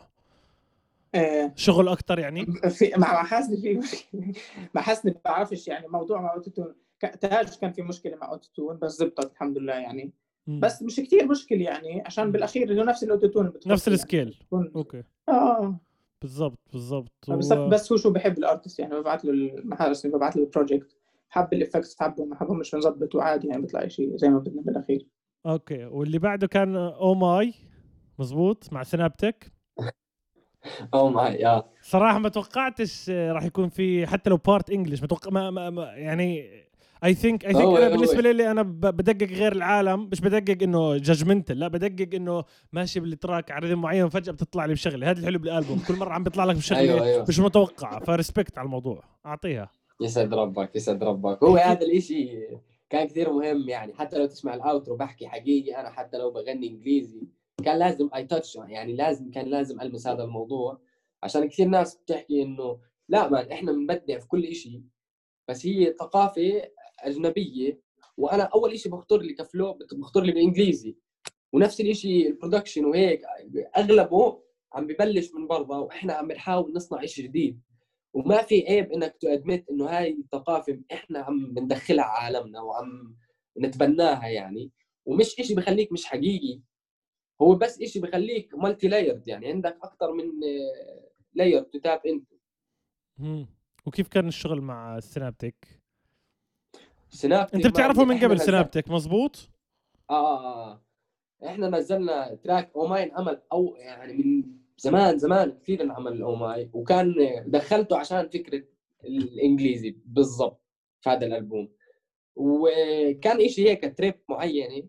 [1.16, 4.32] آه، شغل أكثر يعني؟ في مع حسني في مشكلة.
[4.76, 6.74] مع حسني ما بعرفش يعني موضوع مع autotune.
[7.22, 10.12] تاج كان في مشكلة مع autotune بس زبطت الحمد لله يعني.
[10.48, 13.96] بس مش كثير مشكلة يعني عشان بالأخير إنه نفس ال autotune نفس يعني.
[13.96, 14.38] ال scale.
[14.48, 15.04] بكون- okay.
[15.30, 15.80] آه.
[16.22, 17.12] بالضبط بالضبط.
[17.32, 20.50] بس و- بس هو شو بحب ال artist يعني ببعث له المحارس ببعث له ال
[20.50, 20.97] project
[21.30, 24.62] حب ال effects حبهم ما حبهم مش بنظبط وعادي يعني بيطلع شيء زي ما بدنا
[24.62, 25.08] بالأخير.
[25.46, 27.54] okay واللي بعده كان oh my
[28.20, 29.52] مزبوط مع سنابتك؟
[30.94, 31.70] oh my آه.
[31.82, 35.84] صراحة ما توقعتش آه، راح يكون في حتى لو part English متوقع ما, ما, ما
[35.84, 36.50] يعني
[37.04, 40.98] I think I think أنا بالنسبة لي أنا ب- بدقق غير العالم مش بدقق إنه
[40.98, 45.10] judgmental لا بدقق إنه ماشي بال track على rhythm معين وفجاه بتطلع لي بشغلة.
[45.12, 47.26] هذا الحلو بالألبوم كل مرة عم بيطلع لك بشغلة أيوه أيوه.
[47.30, 49.70] مش متوقعة ف respect على الموضوع أعطيها.
[50.02, 51.44] يسعد ربك يسعد ربك.
[51.44, 52.48] هو هذا الإشي
[52.90, 56.68] كان كثير مهم يعني حتى لو تسمع ال outro بحكي حقيقي أنا حتى لو بغني
[56.68, 57.28] إنجليزي
[57.66, 60.82] كان لازم I touch يعني لازم كان لازم ألمس هذا الموضوع.
[61.24, 62.80] عشان كثير ناس بتحكي إنه
[63.10, 64.82] لا man إحنا بنبدع في كل إشي
[65.48, 66.62] بس هي ثقافة
[67.00, 67.88] أجنبية.
[68.18, 70.96] وأنا أول إشي بخطر لي ك flow بخطر لي بالانجليزي
[71.54, 73.22] ونفس الإشي ال production وهيك
[73.78, 74.40] أغلبه
[74.74, 77.62] عم ببلش من برا وإحنا عم بنحاول نصنع إشي جديد.
[78.18, 83.18] وما في عيب إنك ت admit إنه هاي الثقافه إحنا عم بندخلها على عالمنا وعم
[83.60, 84.72] نتبناها يعني.
[85.06, 86.62] ومش إشي بخليك مش حقيقي.
[87.42, 89.48] هو بس إشي بخليك multi-layered يعني.
[89.48, 90.26] عندك أكثر من
[91.34, 92.28] لاير تتاب انت
[93.18, 93.48] مم.
[93.86, 95.82] وكيف كان الشغل مع سنابتك
[97.10, 99.50] سنابتك أنت بتعرفه من قبل سنابتك مزبوط
[100.10, 100.82] آه, آه, آه.
[101.46, 104.44] إحنا نزلنا تراك اوماين عمل أو يعني من
[104.78, 107.16] زمان زمان كثير انعمل اوماي وكان
[107.48, 108.64] دخلته عشان فكرة
[109.04, 110.62] الإنجليزي بالضبط
[111.02, 111.70] في هذا الألبوم.
[112.36, 114.88] وكان إشي هيك تريب معينة.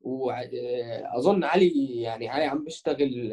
[0.00, 3.30] وأظن علي يعني علي عم بيشتغل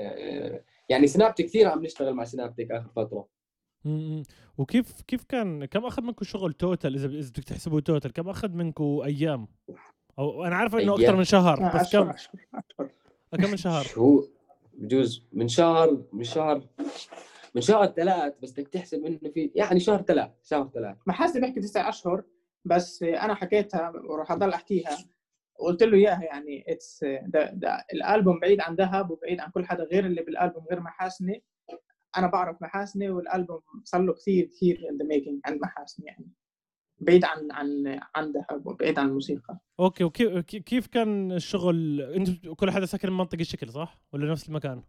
[0.90, 3.28] يعني سنابتك كثير عم نشتغل مع سنابتك آخر فترة.
[4.58, 8.50] وكيف كيف كان كم أخذ منكم شغل total إذا إذا بدك تحسبوا total كم أخذ
[8.50, 9.48] منكم أيام؟
[10.20, 10.94] أو أنا عارف إنه.
[10.96, 12.40] أكثر من شهر بس كم؟ أشهر
[13.32, 13.84] كم من شهر.
[13.84, 14.35] شهور
[14.78, 16.68] بجوز من شهر من شهر
[17.56, 21.38] من شهر ثلاث بس بدك تحسب إنه في يعني شهر ثلاث شهر ثلاث ما حاسس
[21.38, 22.24] بيحكي تسع أشهر
[22.66, 24.98] بس أنا حكيتها وراح أضل أحكيها.
[25.60, 27.06] قلت له إياها يعني it's
[27.94, 31.44] الألبوم بعيد عن ذهب وبعيد عن كل حدا غير اللي بالألبوم غير محاسني.
[32.18, 36.32] أنا بعرف محاسني والألبوم صار له كثير كثير the making عند محاسني يعني.
[37.00, 39.58] بعيد عن عن عن ذهب وبعيد عن الموسيقى.
[39.80, 44.84] okay وكيف كيف كان الشغل؟ أنتم كل حدا ساكن بمنطقة الشكل صح؟ ولا نفس المكان؟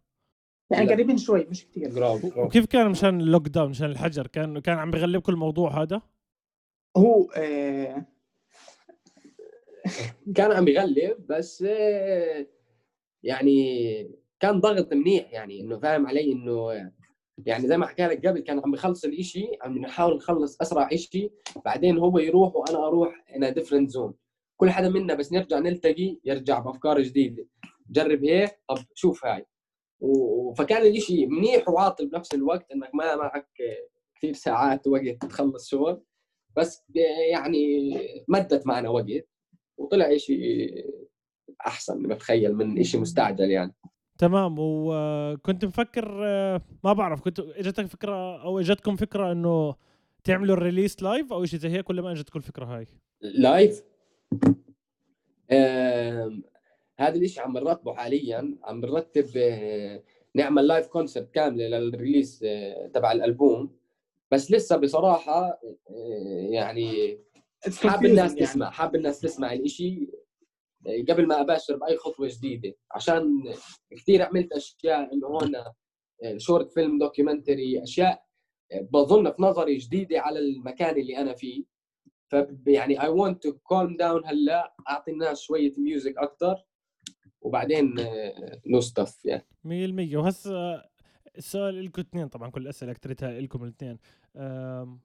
[0.71, 0.93] يعني.
[0.93, 2.19] قريبين شوي مش كثير.
[2.37, 6.01] وكيف كان مشان ال lockdown مشان الحجر؟ كان كان عم بغلبكم الموضوع هذا؟
[6.97, 8.05] هو آه
[10.35, 12.47] كان عم يغلب بس آه،
[13.23, 16.91] يعني كان ضغط منيح يعني إنه فاهم علي إنه
[17.45, 21.29] يعني زي ما حكى لك قبل كان عم بخلص الإشي عم نحاول نخلص أسرع إشي
[21.65, 24.13] بعدين هو يروح وأنا أروح a different zone.
[24.57, 27.47] كل حدا منا بس نرجع نلتقي يرجع بأفكار جديدة.
[27.89, 29.45] جرب هيك طب شوف هاي.
[30.57, 33.47] فكان الإشي منيح وعاطل بنفس الوقت إنك ما معك
[34.15, 36.03] كثير ساعات وقت تخلص شغل.
[36.57, 36.83] بس
[37.31, 37.93] يعني
[38.27, 39.27] مدت معنا وقت
[39.77, 40.67] وطلع إشي
[41.67, 43.75] أحسن بتخيل من إشي مستعجل يعني.
[44.17, 49.75] تمام وكنت مفكر آه، ما بعرف كنت إجتك فكرة أو إجتكم فكرة إنه
[50.23, 52.87] تعملوا ال release live أو شيء زي هيك ولا ما إجتكم الفكرة هاي؟
[53.21, 53.83] لايف
[56.99, 60.03] هذا الإشي عم نرتبه حاليا عم نرتب آه،
[60.35, 63.77] نعمل live concert كاملة لل release آه، تبع الألبوم
[64.31, 65.59] بس لسه بصراحة
[65.89, 67.19] آه، يعني
[67.83, 68.45] حاب الناس يعني.
[68.45, 70.09] تسمع حاب الناس تسمع الإشي
[71.09, 72.73] قبل ما أباشر بأي خطوة جديدة.
[72.91, 73.53] عشان
[73.91, 75.53] كثير عملت أشياء إنه هون
[76.37, 78.23] short film documentary أشياء
[78.71, 81.63] آه، بظن في نظري جديدة على المكان اللي أنا فيه.
[82.31, 82.35] ف
[82.67, 86.65] يعني I want to calm down هلأ أعطي الناس شوية music أكثر
[87.41, 87.95] وبعدين
[88.65, 89.45] new stuff يعني.
[90.13, 90.83] 100% وهسه
[91.37, 92.27] السؤال لكم اثنين.
[92.27, 93.97] طبعا كل الأسئلة اكثرتها لكم الاثنين.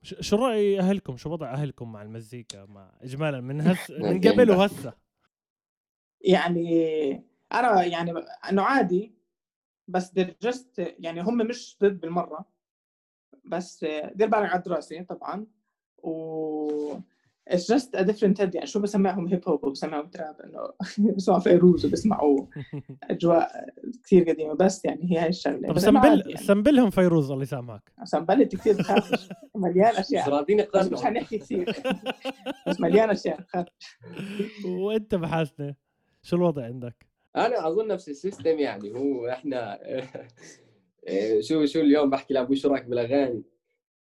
[0.02, 4.92] شو رأي أهلكم؟ شو وضع أهلكم مع المزيكا مع اجمالا؟ من هس من قبل وهسه.
[6.24, 8.12] يعني أنا يعني
[8.50, 9.14] إنه عادي
[9.88, 10.12] بس
[10.46, 12.44] just يعني هم مش ضد بالمرة.
[13.44, 15.46] بس دير بالك على الدراسة طبعا
[15.98, 16.94] و
[17.50, 18.54] it's just a different head.
[18.54, 20.72] يعني شو بسمعهم هيب هوب وبسمعهم تراب إنه
[21.16, 22.46] بسمعوا فيروز وبسمعوا
[23.02, 24.54] أجواء كثير قديمة.
[24.54, 25.68] بس يعني هي هاي الشغلة.
[25.68, 26.36] طب سنبل يعني.
[26.36, 27.92] سنبلهم فيروز الله يسامحك.
[28.04, 28.76] سنبلت كثير
[29.54, 31.82] مليان بس اشياء راضين بس مش حنحكي كثير
[32.66, 33.66] بس مليان أشياء بخاف
[34.64, 35.74] وأنت بحاسنه
[36.22, 37.06] شو الوضع عندك؟
[37.36, 39.78] أنا أظن نفس السيستم يعني هو إحنا
[41.40, 43.42] شو شو اليوم بحكي لأبوي شو رأيك بالأغاني؟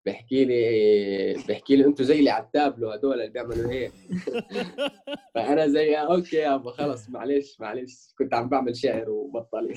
[0.07, 3.93] بحكي لي بحكي لي أنتم زي اللي على التابلو هدول اللي بيعملوا هيك.
[5.35, 9.75] فأنا زي okay يابا خلص معلش معلش كنت عم بعمل شعر وبطل.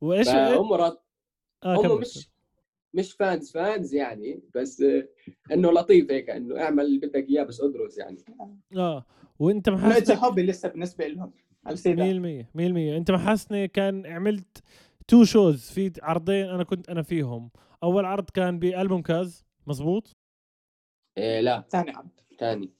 [0.00, 0.98] وإيش رد
[1.64, 2.00] آه هم.
[2.00, 2.28] مش
[2.94, 5.08] مش fans fans يعني بس آه،
[5.52, 8.16] إنه لطيف هيك إنه اعمل اللي بدك إياه بس ادرس يعني.
[8.76, 9.04] آه
[9.38, 11.32] وأنت محاسنه hobby لسه بالنسبة لهم.
[11.66, 11.70] 100%
[12.54, 14.62] 100% انت محاسنه كان عملت
[15.08, 17.50] two shows في عرضين أنا كنت أنا فيهم.
[17.82, 20.16] أول عرض كان بألبوم كاز مزبوط
[21.18, 21.64] إيه لا.
[21.70, 22.08] ثاني عرض.
[22.38, 22.70] ثاني.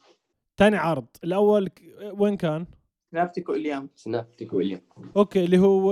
[0.57, 1.07] ثاني عرض.
[1.25, 1.83] الأول ك-
[2.19, 2.67] وين كان؟
[3.13, 4.81] نابتيكو اليوم سنابتك ويليام
[5.17, 5.91] أوكي اللي هو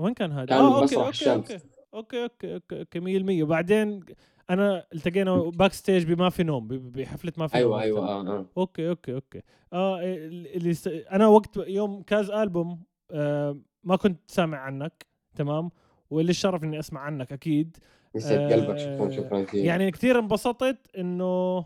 [0.00, 1.50] وين كان هذا؟ كان آه أوكي مسرح أوكي الشمس.
[1.50, 1.64] أوكي.
[1.94, 2.80] أوكي أوكي أوكي.
[2.80, 4.04] أوكي 100% وبعدين
[4.50, 7.82] أنا التقينا باك ستيج بما في نوم بحفلة ما في نوم أيوه.
[7.82, 8.46] أيوه آه آه.
[8.56, 9.42] أوكي أوكي أوكي.
[9.72, 10.86] آه اللي س...
[10.88, 15.70] أنا وقت يوم كاز ألبوم آه ما كنت سامع عنك تمام؟
[16.10, 17.76] واللي الشرف إني أسمع عنك أكيد.
[18.14, 19.64] يسعد قلبك آه، شكرا شكرا كثير.
[19.64, 21.64] يعني كثير انبسطت إنه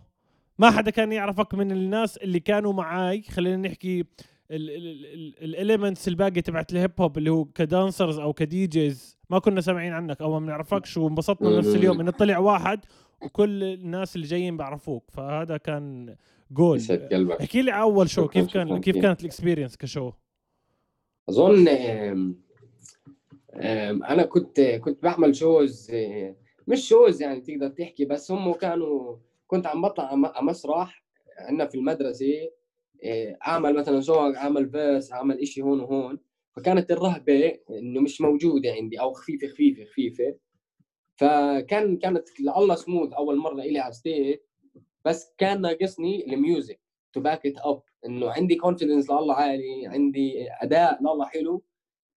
[0.58, 3.22] ما حدا كان يعرفك من الناس اللي كانوا معاي.
[3.22, 4.04] خلينا نحكي
[4.50, 9.38] ال elements الباقي تبعت ال hip hop اللي هو ك dancers أو ك DJs ما
[9.38, 12.80] كنا سامعين عنك أو ما بنعرفكش وانبسطنا نفس اليوم انه طلع واحد
[13.22, 16.16] وكل الناس اللي جايين بيعرفوك فهذا كان
[16.50, 16.80] جول
[17.40, 18.96] احكي لي أول شو كيف كان كيف.
[18.96, 20.12] كانت ال experience كشو؟
[21.28, 21.68] أظن
[24.08, 26.36] أنا كنت كنت بعمل shows آه،
[26.68, 29.16] مش shows يعني تقدر تحكي بس هم كانوا
[29.46, 31.04] كنت عم بطلع على مسرح
[31.38, 32.50] عندنا في المدرسة
[33.04, 36.18] آه، اعمل مثلا song اعمل verse اعمل إشي هون وهون.
[36.56, 40.36] فكانت الرهبة إنه مش موجودة عندي أو خفيفة خفيفة خفيفة.
[41.16, 44.38] فكان كانت الله سموث أول مرة إلي على stage
[45.04, 46.80] بس كان ناقصني ال music
[47.12, 51.64] to back it up إنه عندي confidence لله عالي عندي أداء لله حلو.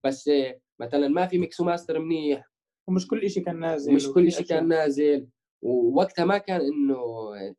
[0.03, 0.32] بس
[0.80, 2.51] مثلا ما في mix و master منيح.
[2.88, 4.45] ومش كل شيء كان نازل مش كل شيء.
[4.45, 5.28] كان نازل.
[5.61, 7.55] ووقتها ما كان إنه آه،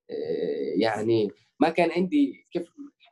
[0.77, 2.69] يعني ما كان عندي كيف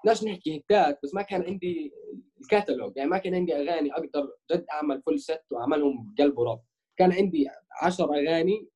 [0.07, 1.92] بدناش نحكي هيتات بس ما كان عندي
[2.40, 2.92] الكاتالوج.
[2.96, 6.61] يعني ما كان عندي أغاني أقدر جد أعمل full set وأعملهم بقلب ورب
[6.96, 7.48] كان عندي
[7.82, 8.68] 10 أغاني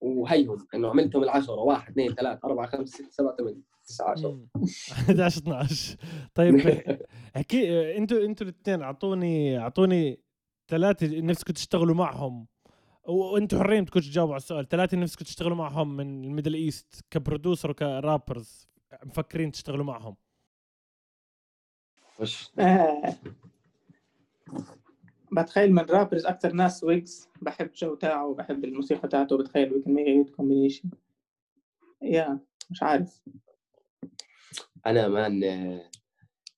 [0.00, 1.54] وهيهم إنه عملتهم العشرة.
[1.54, 4.48] واحد اثنين ثلاث أربعة خمسة ستة سبعة ثمانية تسعة عشر مم.
[4.92, 5.96] 11 12
[6.34, 6.54] طيب
[7.36, 10.20] احكي أنتوا أنتوا الاثنين أعطوني أعطوني
[10.68, 12.46] ثلاثة نفسكم تشتغلوا معهم.
[13.04, 14.68] وانتوا حرين بدكم تجاوبوا على السؤال.
[14.68, 18.68] ثلاثة نفسكم تشتغلوا معهم من ال Middle East ك producer و ك rappers
[19.04, 20.16] مفكرين تشتغلوا معهم.
[25.32, 29.94] بتخيل من rappers أكثر ناس ويجز بحب الجو تاعه وبحب الموسيقى تاعته بتخيل we can
[29.94, 30.90] make good combination
[32.02, 32.38] يا
[32.70, 33.20] مش عارف.
[34.86, 35.90] أنا man آه،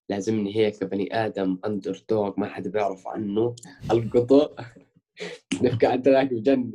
[0.09, 3.55] لازمني هيك بني آدم underdog ما حدا بيعرف عنه.
[3.93, 4.57] القطط
[5.63, 6.73] نبكي على ال track بجنن.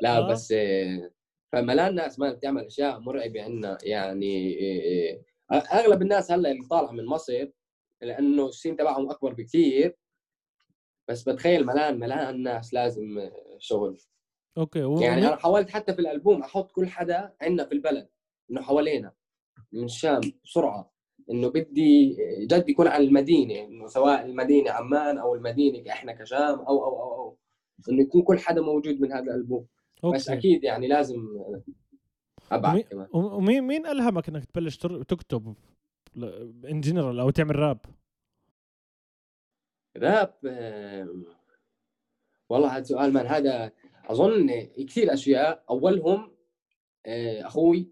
[0.00, 0.28] لا آه.
[0.30, 1.10] بس آه،
[1.52, 4.58] فملان ناس ما بتعمل أشياء مرعبة عنا يعني
[5.50, 7.46] آه، آه، أغلب الناس هلا اللي طالعة من مصر
[8.02, 9.96] لأنه ال scene تبعهم أكبر بكثير
[11.08, 13.98] بس بتخيل ملان ملان الناس لازم آه، شغل.
[14.58, 14.98] okay و...
[15.00, 18.08] يعني أنا حاولت حتى في الألبوم أحط كل حدا عندنا في البلد
[18.50, 19.12] إنه حوالينا
[19.72, 20.92] من الشام بسرعة
[21.30, 22.16] إنه بدي
[22.46, 27.14] جد يكون على المدينة إنه سواء المدينة عمان أو المدينة إحنا كشام أو أو أو
[27.20, 27.38] أو
[27.88, 29.66] إنه يكون كل حدا موجود من هذا الألبوم.
[30.04, 30.16] okay.
[30.16, 31.16] بس أكيد يعني لازم
[32.52, 33.08] أبعد ومي- كمان.
[33.12, 35.54] ومين مين ألهمك إنك تبلش تكتب
[36.70, 37.78] in general أو تعمل راب؟
[39.96, 40.34] راب
[42.48, 43.72] والله هذا سؤال مان هذا
[44.04, 46.36] أظن كثير أشياء أولهم
[47.06, 47.90] آه، أخوي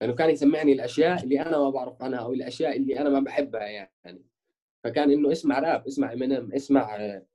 [0.00, 3.66] لأنه كان يسمعني الأشياء اللي أنا ما بعرف عنها أو الأشياء اللي أنا ما بحبها
[3.66, 4.24] يعني
[4.84, 7.26] فكان إنه اسمع راب اسمع امينيم اسمع آه،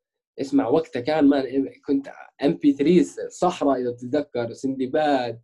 [0.42, 1.46] اسمع وقتها كان ما
[1.86, 2.12] كنت
[2.44, 5.42] MP3 صحراء إذا تتذكر سندباد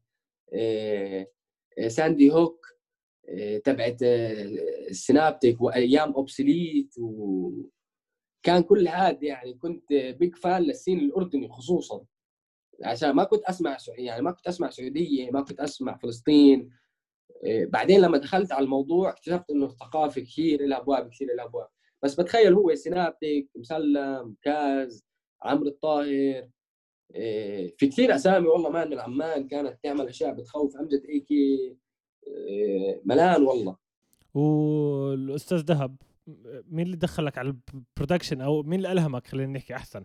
[1.87, 2.76] ساندي هوك
[3.63, 12.05] تبعت آه، سنابتك وأيام اوبسليت وكان كل هذا يعني كنت بيج فان للسين الأردني خصوصا.
[12.83, 16.71] عشان ما كنت أسمع يعني ما كنت أسمع سعودية ما كنت أسمع فلسطين.
[17.45, 21.67] آه، بعدين لما دخلت على الموضوع اكتشفت إنه الثقافة كثير لها أبواب كثير لها أبواب.
[22.03, 25.05] بس بتخيل هو سنابتك مسلم كاز
[25.43, 26.49] عمرو الطاهر.
[27.15, 31.77] آه، في كثير أسامي والله مان من عمان كانت تعمل أشياء بتخوف امجد ايكي
[33.05, 33.75] ملان والله.
[34.33, 35.95] والأستاذ دهب
[36.69, 40.03] مين اللي دخلك على ال production أو مين اللي ألهمك؟ خلينا نحكي أحسن.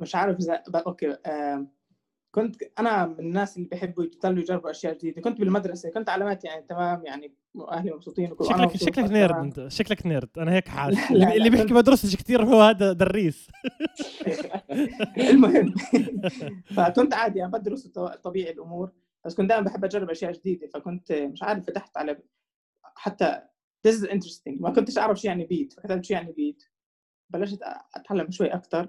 [0.00, 1.68] مش عارف اذا ب- okay آم،
[2.34, 5.22] كنت أنا من الناس اللي بيحبوا يضلوا يجربوا أشياء جديدة.
[5.22, 7.34] كنت بالمدرسة كنت علامات يعني تمام يعني
[7.70, 9.34] أهلي مبسوطين وكل- شكلك مبسوط، شكلك nerd.
[9.36, 10.28] أنت شكلك nerd.
[10.38, 13.48] أنا هيك حاسس لا، اللي, لا، اللي بيحكي درسش كثير هو هذا دريس.
[15.30, 15.74] المهم.
[16.76, 17.86] فكنت عادي يعني بدرس
[18.22, 18.92] طبيعي الأمور.
[19.26, 22.22] بس كنت دائما بحب أجرب أشياء جديدة فكنت مش عارف فتحت على
[22.82, 23.42] حتى
[23.88, 24.60] this is interesting.
[24.60, 26.62] ما كنتش أعرف شو يعني beat فكتبت شو يعني beat.
[27.30, 27.58] بلشت
[27.94, 28.88] أتعلم شوي أكثر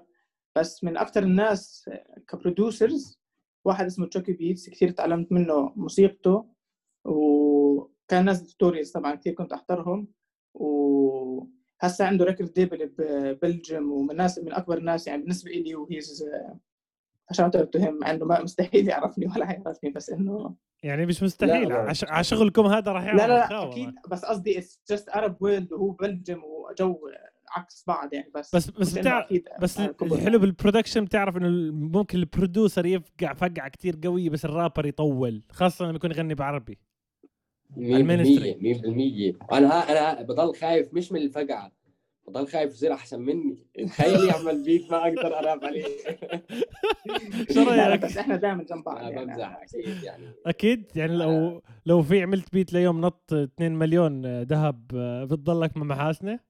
[0.56, 1.90] بس من أكثر الناس
[2.28, 3.20] ك producers
[3.64, 6.44] واحد اسمه Chuki Beats كثير تعلمت منه موسيقته.
[7.04, 10.08] وكان نازل tutorials طبعا كثير كنت أحضرهم.
[10.54, 15.84] وهسه عنده record label ب Belgium ومن الناس من أكبر الناس يعني بالنسبة لي و
[15.84, 16.24] he's
[17.30, 21.72] عشان تهم عنده ما مستحيل يعرفني ولا حيعرفني بس إنه يعني مش مستحيل.
[21.72, 22.04] عش...
[22.04, 23.68] على شغلكم هذا راح يعمل لا لا, لا.
[23.68, 26.98] أكيد بس قصدي it's just Arab world وهو Belgium وجو
[27.50, 32.26] عكس بعض يعني بس بس بس أكيد بس الحلو بال production بتعرف إنه ممكن ال
[32.26, 36.78] producer يفقع فقعه كتير قويه بس الرابر يطول خاصة لما يكون يغني بعربي.
[37.70, 39.34] 100% المينستري.
[39.44, 41.72] 100% أنا أنا بضل خايف مش من الفقعة.
[42.28, 43.66] بضل خايف يصير أحسن مني.
[43.86, 45.84] تخيل يعمل beat ما أقدر انام عليه.
[47.54, 49.24] شو رأيك؟ بس إحنا دائما جنب بعض يعني.
[49.26, 50.32] بمزح أكيد يعني.
[50.46, 54.86] أكيد؟ يعني لو لو في عملت بيت ليوم نط 2 مليون ذهب
[55.30, 56.40] بتضلك مع محاسنة؟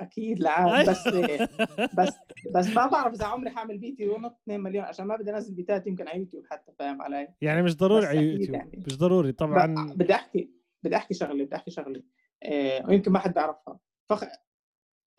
[0.00, 1.08] أكيد لا بس
[1.98, 2.12] بس
[2.54, 5.86] بس ما بعرف إذا عمري حاعمل بيتي ونط 2 مليون عشان ما بدي أنزل بيتات
[5.86, 8.82] يمكن على يوتيوب حتى فاهم علي؟ يعني مش ضروري على يوتيوب يعني.
[8.86, 9.92] مش ضروري طبعا.
[9.96, 10.50] بدي أحكي
[10.82, 12.02] بدي أحكي شغلة بدي أحكي شغلة
[12.42, 13.78] آه، ويمكن ما حد بيعرفها.
[14.08, 14.24] فخ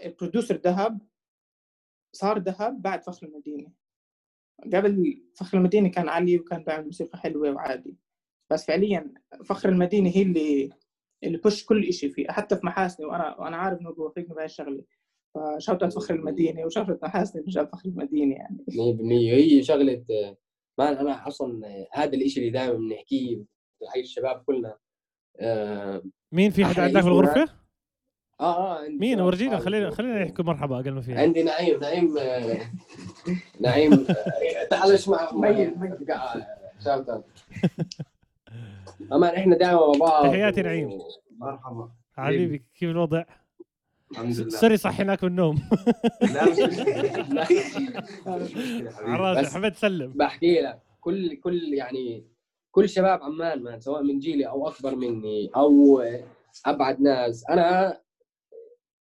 [0.06, 1.00] ال producer ذهب
[2.16, 3.72] صار ذهب بعد فخر المدينة.
[4.74, 7.98] قبل فخر المدينة كان علي وكان بيعمل موسيقى حلوة وعادي.
[8.52, 9.14] بس فعليا
[9.46, 10.70] فخر المدينة هي اللي
[11.24, 14.84] اللي push كل شيء فيه حتى في محاسني وأنا وأنا عارف إنه بوافقني بهاي الشغلة.
[15.36, 18.66] ف shout فخر المدينة و shout محاسني رجال فخر المدينة يعني.
[18.70, 20.06] 100% هي شغلة
[20.80, 23.44] ما أنا أصلا هذا الشيء اللي دائما بنحكيه
[23.94, 24.78] حي الشباب كلنا
[25.40, 27.67] آه مين في حد أحلى عندك إشي بالغرفة؟
[28.42, 30.22] آه عندي مين ورجينا خلينا خلينا.
[30.22, 32.58] يحكوا مرحبا قبل ما فيها عندي نعيم نعيم آه،
[33.62, 35.74] نعيم آه، تعال اسمع ميل.
[36.84, 37.26] shout out
[39.14, 40.90] أمان إحنا دائما مع بعض تحياتي نعيم.
[41.38, 43.24] مرحبا حبيبي كيف الوضع؟
[44.12, 45.56] الحمد لله sorry صحيناك من النوم
[46.34, 47.46] لا مش مشكلة
[48.28, 49.18] مش مشكلة على حبيبي.
[49.18, 52.28] راسي بس- حبيت أسلم بحكي لك كل كل يعني
[52.72, 56.04] كل شباب عمان man سواء من جيلي أو أكبر مني أو
[56.66, 57.98] أبعد ناس أنا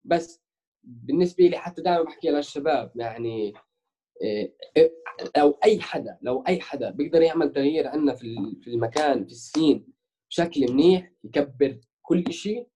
[0.05, 0.43] بس
[0.83, 3.53] بالنسبة لي حتى دائما بحكي للشباب يعني
[4.23, 4.55] إيه،
[5.37, 9.42] لو أي حدا لو أي حدا بيقدر يعمل تغيير عندنا في في المكان في ال
[9.42, 9.87] scene
[10.31, 12.69] بشكل منيح يكبر كل شيء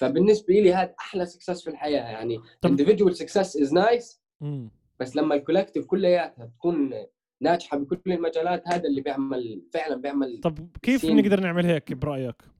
[0.00, 4.70] فبالنسبة لي هذا أحلى success في الحياة يعني individual success is nice مم.
[5.00, 6.94] بس لما ال collective كلياتها تكون
[7.42, 11.04] ناجحة بكل المجالات هذا اللي بيعمل فعلا بيعمل طب كيف.
[11.04, 12.53] نقدر نعمل هيك برأيك؟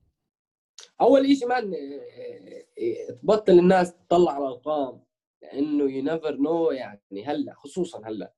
[1.00, 1.72] أول شيء man
[3.22, 5.02] تبطل الناس تطلع على الأرقام
[5.42, 8.32] لأنه you never know يعني هلأ خصوصا هلأ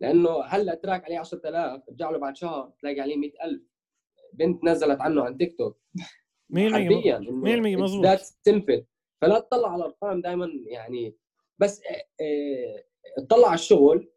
[0.00, 3.60] لأنه هلأ track عليه 10000 ارجع له بعد شهر تلاقي عليه 100000
[4.32, 5.78] بنت نزلت عنه عن تيك توك.
[6.50, 8.04] مية المية حرفيا مية المية مظبوط.
[8.06, 8.84] that simple
[9.20, 11.16] فلا تطلع على الأرقام دائما يعني
[11.58, 12.84] بس آه، آه،
[13.18, 14.10] اطلع على الشغل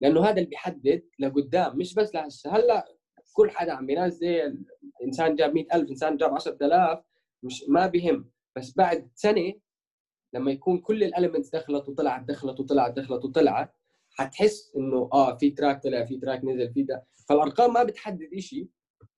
[0.00, 2.56] لأنه هذا اللي بيحدد لقدام مش بس لهسه.
[2.56, 2.88] هلأ
[3.32, 4.64] كل حدا عم بينزل
[5.04, 7.04] إنسان جاب 100000 إنسان جاب 10000
[7.42, 9.54] مش ما بهم بس بعد سنة
[10.34, 13.74] لما يكون كل ال elements دخلت وطلعت دخلت وطلعت دخلت وطلعت
[14.10, 18.68] حتحس إنه آه في track طلع في track نزل في ده فالأرقام ما بتحدد شيء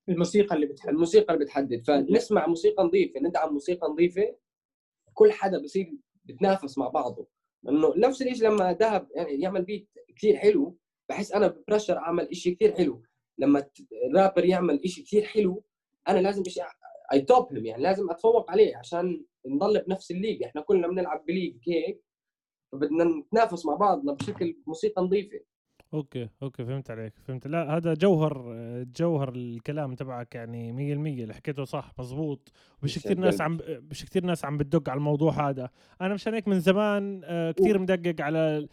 [0.08, 1.82] الموسيقى اللي بتحب الموسيقى اللي بتحدد.
[1.86, 4.36] فنسمع موسيقى نظيفة ندعم موسيقى نظيفة
[5.14, 5.92] كل حدا بصير
[6.24, 7.28] بتنافس مع بعضه.
[7.68, 10.76] انه نفس الشيء لما ذهب يعني يعمل beat كثير حلو
[11.08, 13.02] بحس أنا ب pressure أعمل شيء كثير حلو.
[13.38, 13.66] لما
[14.10, 15.64] الرابر يعمل شيء كثير حلو
[16.08, 16.42] أنا لازم
[17.12, 20.42] I top him يعني لازم أتفوق عليه عشان نضل بنفس ال league.
[20.42, 22.04] إحنا كلنا بنلعب ب league هيك
[22.72, 25.40] فبدنا نتنافس مع بعضنا بشكل موسيقى نظيفة.
[25.94, 27.46] okay okay فهمت عليك فهمت.
[27.46, 28.54] لا هذا جوهر
[28.96, 32.52] جوهر الكلام تبعك يعني 100% اللي حكيته صح مزبوط.
[32.82, 35.70] مش كثير ناس عم مش كثير ناس عم بتدق على الموضوع هذا.
[36.00, 38.68] أنا مشان هيك من زمان آه، كثير مدقق على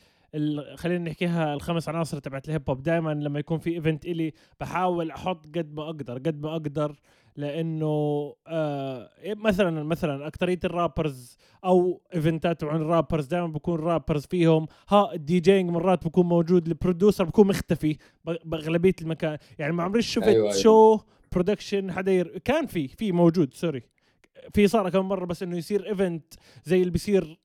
[0.75, 5.11] خلينا نحكيها الخمس عناصر تبعت ال hip hop دائما لما يكون في event إلي بحاول
[5.11, 6.95] أحط قد ما أقدر قد ما أقدر
[7.37, 14.25] لأنه آه مثلا مثلا اكثريه ال rappers أو إيفنتات عن ال rappers دائما بكون rappers
[14.25, 14.67] فيهم.
[14.89, 17.97] ها ال DJing مرات بكون موجود ال producer بكون مختفي
[18.45, 20.61] بأغلبية المكان يعني ما عمري شفت أيوة أيوة.
[20.61, 20.99] شو
[21.31, 22.37] production حدا ير...
[22.37, 23.83] كان في في موجود سوري
[24.53, 26.33] في صار كم مرة بس إنه يصير event
[26.65, 27.39] زي اللي بيصير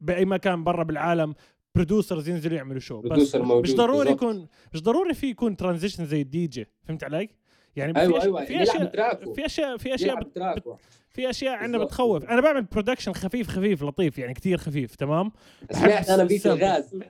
[0.00, 1.34] بأي مكان برا بالعالم
[1.74, 6.46] producers ينزلوا يعملوا show بس مش ضروري يكون مش ضروري في يكون transition زي الدي
[6.46, 7.28] جي فهمت علي؟
[7.76, 8.44] يعني أيوة أيوة.
[8.44, 8.86] في أشياء
[9.34, 10.38] في أشياء في أشياء بت...
[10.38, 10.76] بت...
[11.16, 12.24] في أشياء عندنا بتخوف.
[12.24, 15.32] أنا بعمل production خفيف خفيف لطيف يعني كتير خفيف تمام؟
[15.70, 16.94] سمعت أنا beat الغاز.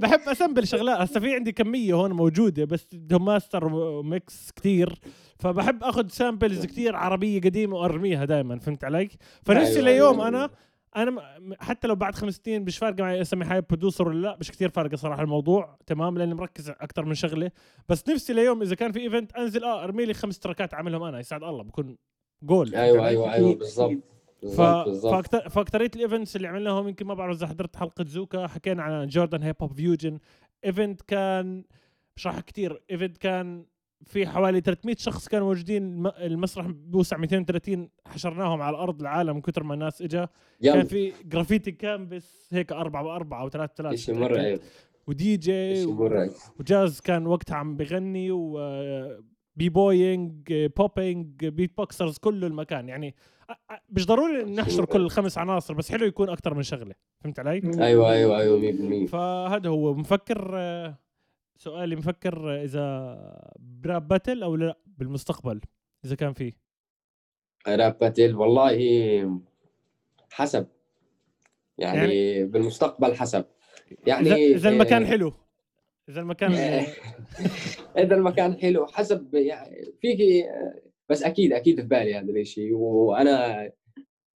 [0.00, 0.98] بحب أ sample شغلات.
[0.98, 4.98] هسه في عندي كمية هون موجودة بس بدهم master و mix كتير.
[5.38, 9.08] فبحب أخذ samples كتير عربية قديمة وأرميها دائما فهمت علي؟
[9.42, 10.28] فنفسي أيوة ليوم أيوة.
[10.28, 10.50] أنا
[10.96, 11.22] أنا
[11.60, 14.68] حتى لو بعد خمس سنين مش فارقة معي أسمي حالي producer ولا لا مش كثير
[14.68, 17.50] فارقة صراحة الموضوع تمام؟ لأني مركز أكثر من شغله
[17.88, 21.20] بس نفسي ليوم إذا كان في event أنزل آه أرمي لي خمس تراكات أعملهم أنا
[21.20, 21.96] يسعد الله بكون
[22.42, 24.02] جول أيوه أيوه أيوه بالضبط
[24.40, 24.60] ف...
[25.48, 29.42] فأكثرية ال events اللي عملناهم يمكن ما بعرف إذا حضرت حلقة زوكا حكينا عن Jordan
[29.42, 30.18] hip hop fusion
[30.64, 31.64] event كان
[32.16, 33.64] مش راح كثير event كان
[34.04, 39.62] في حوالي 300 شخص كانوا موجودين المسرح بوسع 230 حشرناهم على الأرض العالم من كثر
[39.62, 40.28] ما الناس إجا.
[40.62, 43.96] كان في graffiti canvas هيك أربعة بأربعة أو ثلاثة ثلاثة.
[43.96, 44.58] شيء مرعب
[45.06, 48.58] و DJ و jazz كان وقتها عم بغني و
[49.56, 53.14] b-boying popping beatboxers كله المكان يعني
[53.88, 56.94] مش ضروري نحشر كل الخمس عناصر بس حلو يكون أكثر من شغلة.
[57.20, 59.94] فهمت علي؟ أيوه أيوه أيوه 100% فهذا هو.
[59.94, 60.54] مفكر
[61.60, 63.16] سؤالي مفكر إذا
[63.58, 65.60] براب باتل أو لا بالمستقبل
[66.04, 66.52] إذا كان فيه.
[67.68, 68.78] راب باتل والله
[70.30, 70.66] حسب.
[71.78, 73.44] يعني, يعني بالمستقبل حسب.
[74.06, 75.32] يعني إذا المكان حلو.
[76.08, 76.52] إذا المكان
[78.04, 80.46] إذا المكان حلو حسب يعني فيك
[81.08, 83.70] بس أكيد أكيد في بالي هذا الشيء وأنا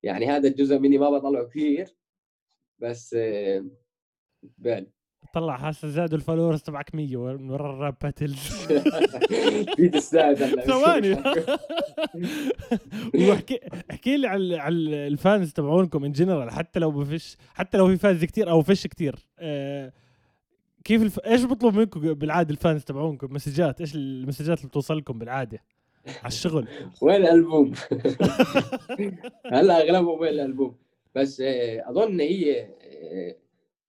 [0.03, 1.97] يعني هذا الجزء مني ما بطلعه كثير
[2.79, 3.17] بس
[4.43, 4.95] بالي
[5.35, 8.35] طلع هسه زادوا ال followers تبعك 100 من ورا ال rap battles
[9.77, 11.13] في تستاهل ثواني.
[13.29, 13.61] واحكي
[13.91, 14.77] احكي لي على على
[15.07, 18.87] ال fans تبعونكم in general حتى لو بفش حتى لو في fans كثير أو فيش
[18.87, 19.93] كثير آه
[20.85, 21.19] كيف الف...
[21.19, 25.63] إيش بطلب منكم بالعادة الفانز تبعونكم؟ مسجات إيش المسجات اللي بتوصل لكم بالعادة؟
[26.07, 26.69] على الشغل.
[27.03, 27.73] وين الألبوم؟
[29.53, 30.77] هلا أغلبهم وين الألبوم؟
[31.15, 32.69] بس آه، أظن هي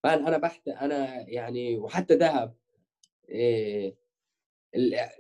[0.05, 2.55] آه، أنا بحت أنا يعني وحتى ذهب
[3.29, 3.95] إيه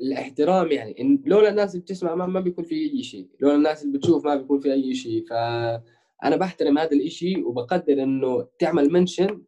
[0.01, 3.83] الاحترام يعني إن لولا الناس اللي بتسمع ما, ما بيكون في أي شيء لولا الناس
[3.83, 5.25] اللي بتشوف ما بيكون في أي شيء.
[5.29, 9.43] فانا بحترم هذا الشيء وبقدر إنه تعمل منشن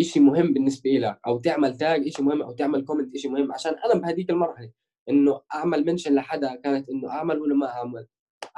[0.00, 3.74] شيء مهم بالنسبة لك أو تعمل tag شيء مهم أو تعمل comment شيء مهم عشان
[3.84, 4.70] أنا بهذيك المرحلة
[5.08, 8.06] إنه أعمل mention لحدا كانت إنه أعمل ولا ما أعمل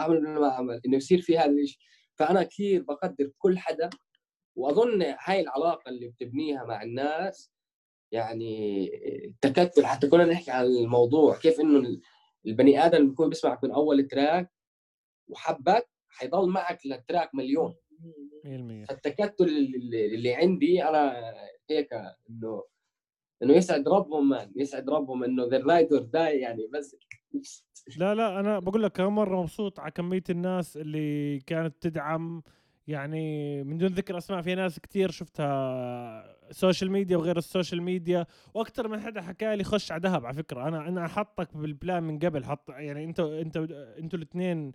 [0.00, 1.78] أعمل ولا ما أعمل إنه يصير في هذا الشيء
[2.14, 3.90] فأنا كثير بقدر كل حدا
[4.56, 7.52] وأظن هاي العلاقة اللي بتبنيها مع الناس
[8.12, 8.86] يعني
[9.40, 12.00] تكتل حتى كنا نحكي عن الموضوع كيف إنه
[12.46, 14.52] البني آدم اللي بيكون بيسمعك من أول track
[15.28, 17.74] وحبك حيضل معك لل track مليون.
[18.44, 18.46] 100%
[18.90, 21.32] التكتل اللي, اللي عندي أنا
[21.70, 21.92] هيك
[22.30, 22.64] إنه
[23.42, 26.96] إنه يسعد ربهم man يسعد ربهم إنه the ride or die يعني بس.
[27.96, 32.42] لا لا أنا بقول لك كم مرة مبسوط على كمية الناس اللي كانت تدعم
[32.86, 38.26] يعني من دون ذكر أسماء في ناس كتير شفتها social media وغير ال social media
[38.54, 40.68] وأكثر من حدا حكى لي خش على ذهب على فكرة.
[40.68, 43.56] أنا أنا حطك بال plan من قبل حط يعني أنت أنت
[43.98, 44.72] أنتوا الاثنين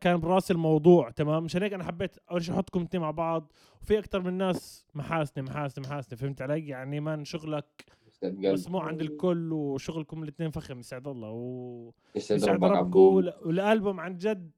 [0.00, 3.52] كان براسي الموضوع تمام؟ مشان هيك أنا حبيت أول شيء أحطكم اثنين مع بعض.
[3.82, 7.84] وفي أكثر من ناس محاسنه محاسنه محاسنه فهمت علي؟ يعني مان شغلك
[8.22, 11.30] مسموع عند الكل وشغلكم الاثنين فخم يسعد الله.
[11.30, 12.98] و يسعد ربكم.
[12.98, 14.50] والألبوم عن جد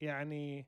[0.00, 0.66] يعني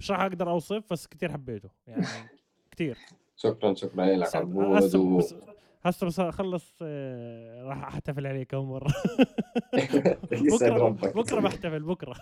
[0.00, 1.68] مش راح أقدر أوصف بس كثير حبيته.
[1.86, 2.06] يعني
[2.70, 2.98] كثير
[3.36, 4.06] شكرا شكرا.
[4.06, 5.20] لك عبود و...
[5.82, 8.92] هسه بس أخلص آه، راح أحتفل عليك كم مرة.
[10.32, 12.14] بكرة بكرة بحتفل بكرة.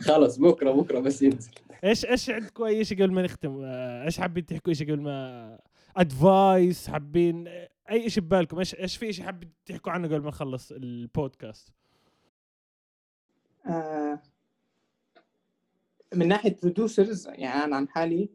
[0.00, 1.50] خلص بكرة بكرة بس ينزل.
[1.84, 5.58] إيش إيش عندكم أي شيء قبل ما نختم؟ آه، إيش حابين تحكوا؟ شيء قبل ما
[5.96, 7.48] advice حابين
[7.90, 11.68] أي شيء ببالكم؟ إيش إيش في شيء حابين تحكوا عنه قبل ما نخلص البودكاست؟
[13.66, 14.22] آه
[16.16, 18.30] من ناحية producers يعني أنا عن حالي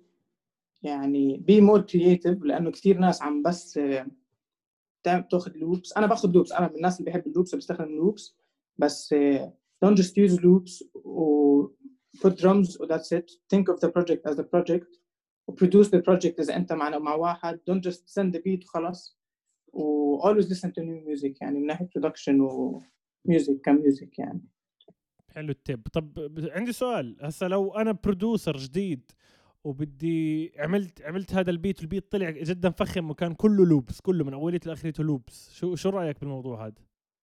[0.83, 3.79] يعني be more creative لأنه كثير ناس عم بس
[5.03, 8.35] تاخذ loops أنا باخذ loops أنا من الناس اللي بحب ال loops بستخدم loops
[8.77, 9.15] بس
[9.85, 11.67] don't just use loops و
[12.17, 13.31] put drums و that's it.
[13.49, 14.99] Think of the project as a project
[15.47, 17.59] و produce the project إذا أنت مع مع واحد.
[17.69, 19.19] Don't just send the beat وخلص
[19.73, 22.79] و always listen to new music يعني من ناحية production و
[23.29, 24.41] music ك music يعني.
[25.39, 25.87] حلو ال tip.
[25.93, 27.17] طب عندي سؤال.
[27.21, 29.11] هسه لو أنا producer جديد
[29.63, 34.23] وبدي عملت عملت هذا ال beat وال beat طلع جدا فخم وكان كله loops كله
[34.25, 36.73] من اوليته لاخرته loops شو شو رأيك بالموضوع هذا؟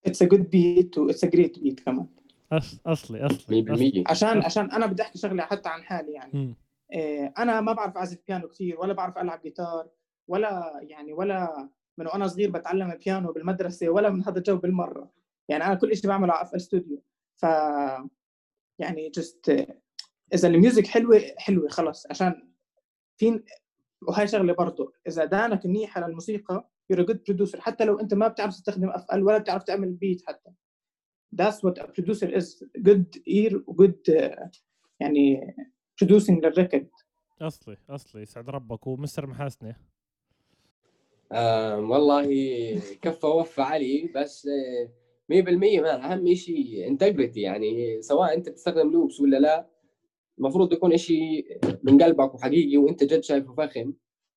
[0.06, 2.06] it's a good beat و it's a great beat كمان.
[2.52, 2.80] أص...
[2.86, 6.54] أصلي أصلي 100% عشان عشان أنا بدي أحكي شغلة حتى عن حالي يعني.
[6.92, 9.88] إيه أنا ما بعرف أعزف بيانو كثير ولا بعرف ألعب جيتار
[10.28, 15.10] ولا يعني ولا من وأنا صغير بتعلم بيانو بالمدرسة ولا من هذا الجو بالمرة.
[15.48, 17.02] يعني أنا كل شيء بعمله على استوديو
[17.36, 17.42] ف
[18.78, 19.66] يعني just
[20.34, 22.52] إذا ال music حلوة حلوة خلص عشان
[23.16, 23.42] في
[24.08, 28.28] وهي شغلة برضه إذا ودانك منيح على الموسيقى a good producer حتى لو أنت ما
[28.28, 30.50] بتعرف تستخدم FL ولا بتعرف تعمل beat حتى.
[31.42, 34.12] That's what a producer is good ear good
[35.00, 35.56] يعني
[36.04, 36.90] producing لل record
[37.40, 39.76] أصلي أصلي يسعد ربك ومستر محاسنة.
[41.32, 42.28] آه والله
[43.02, 44.48] كفى وفى علي بس
[45.32, 49.66] 100% man أهم شيء integrity يعني سواء أنت بتستخدم loops ولا لا
[50.38, 53.92] المفروض يكون شيء من قلبك وحقيقي وأنت جد شايفه فخم.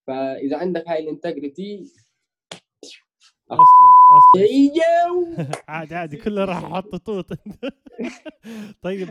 [0.08, 1.84] فإذا عندك هاي ال integrity
[3.52, 4.42] أصلا أصلا
[5.68, 7.26] عادي عادي كله راح أحط طوط.
[8.84, 9.08] طيب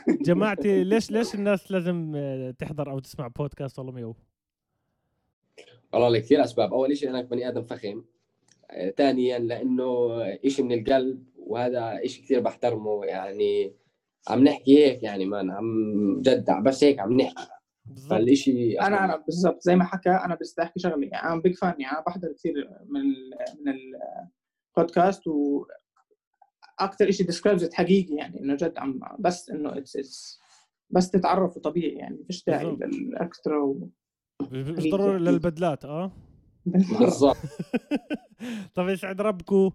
[0.28, 2.16] جماعتي ليش ليش الناس لازم
[2.58, 4.16] تحضر أو تسمع بودكاست والله ميو
[5.92, 6.72] والله لكثير أسباب.
[6.72, 8.04] أول شيء انك بني آدم فخم.
[8.96, 10.08] ثانيا لأنه
[10.46, 13.04] شيء من القلب وهذا شيء كثير بحترمه.
[13.04, 13.74] يعني
[14.28, 17.48] عم نحكي هيك يعني مان عم جد بس هيك عم نحكي.
[18.10, 21.06] فالشيء أنا أنا بالضبط زي ما حكى أنا بس أحكي شغلة.
[21.06, 22.54] يعني أنا big fan يعني أنا بحضر كثير
[22.88, 23.30] من ال
[23.64, 23.74] من
[24.76, 25.64] البودكاست و
[26.78, 30.40] أكثر شيء describes حقيقي يعني إنه جد عم بس إنه it's
[30.90, 33.88] بس تتعرفوا طبيعي يعني فيش داعي لل extra و...
[34.52, 36.12] مش ضروري للبدلات آه.
[37.00, 37.36] بالضبط.
[38.74, 39.70] طيب يسعد ربكم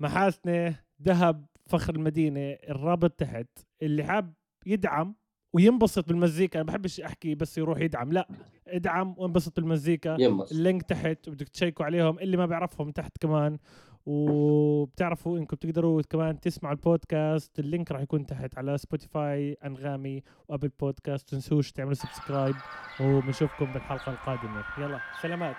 [0.00, 3.46] محاسنة ذهب فخر المدينة الرابط تحت.
[3.82, 4.34] اللي حاب
[4.66, 5.14] يدعم
[5.54, 8.28] وينبسط بالمزيكا أنا بحبش أحكي بس يروح يدعم لا.
[8.68, 10.16] ادعم وانبسط بالمزيكا.
[10.52, 13.58] ال link تحت بدك تشيكوا عليهم اللي ما بيعرفهم تحت كمان.
[14.06, 17.58] وبتعرفوا إنكم تقدروا كمان تسمعوا البودكاست.
[17.58, 21.28] ال link راح يكون تحت على Spotify أنغامي و Apple Podcast.
[21.28, 22.54] تنسوش تعملوا subscribe.
[23.00, 24.64] وبنشوفكم بالحلقة القادمة.
[24.78, 25.56] يلا سلامات.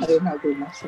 [0.00, 0.86] ありがとうございます。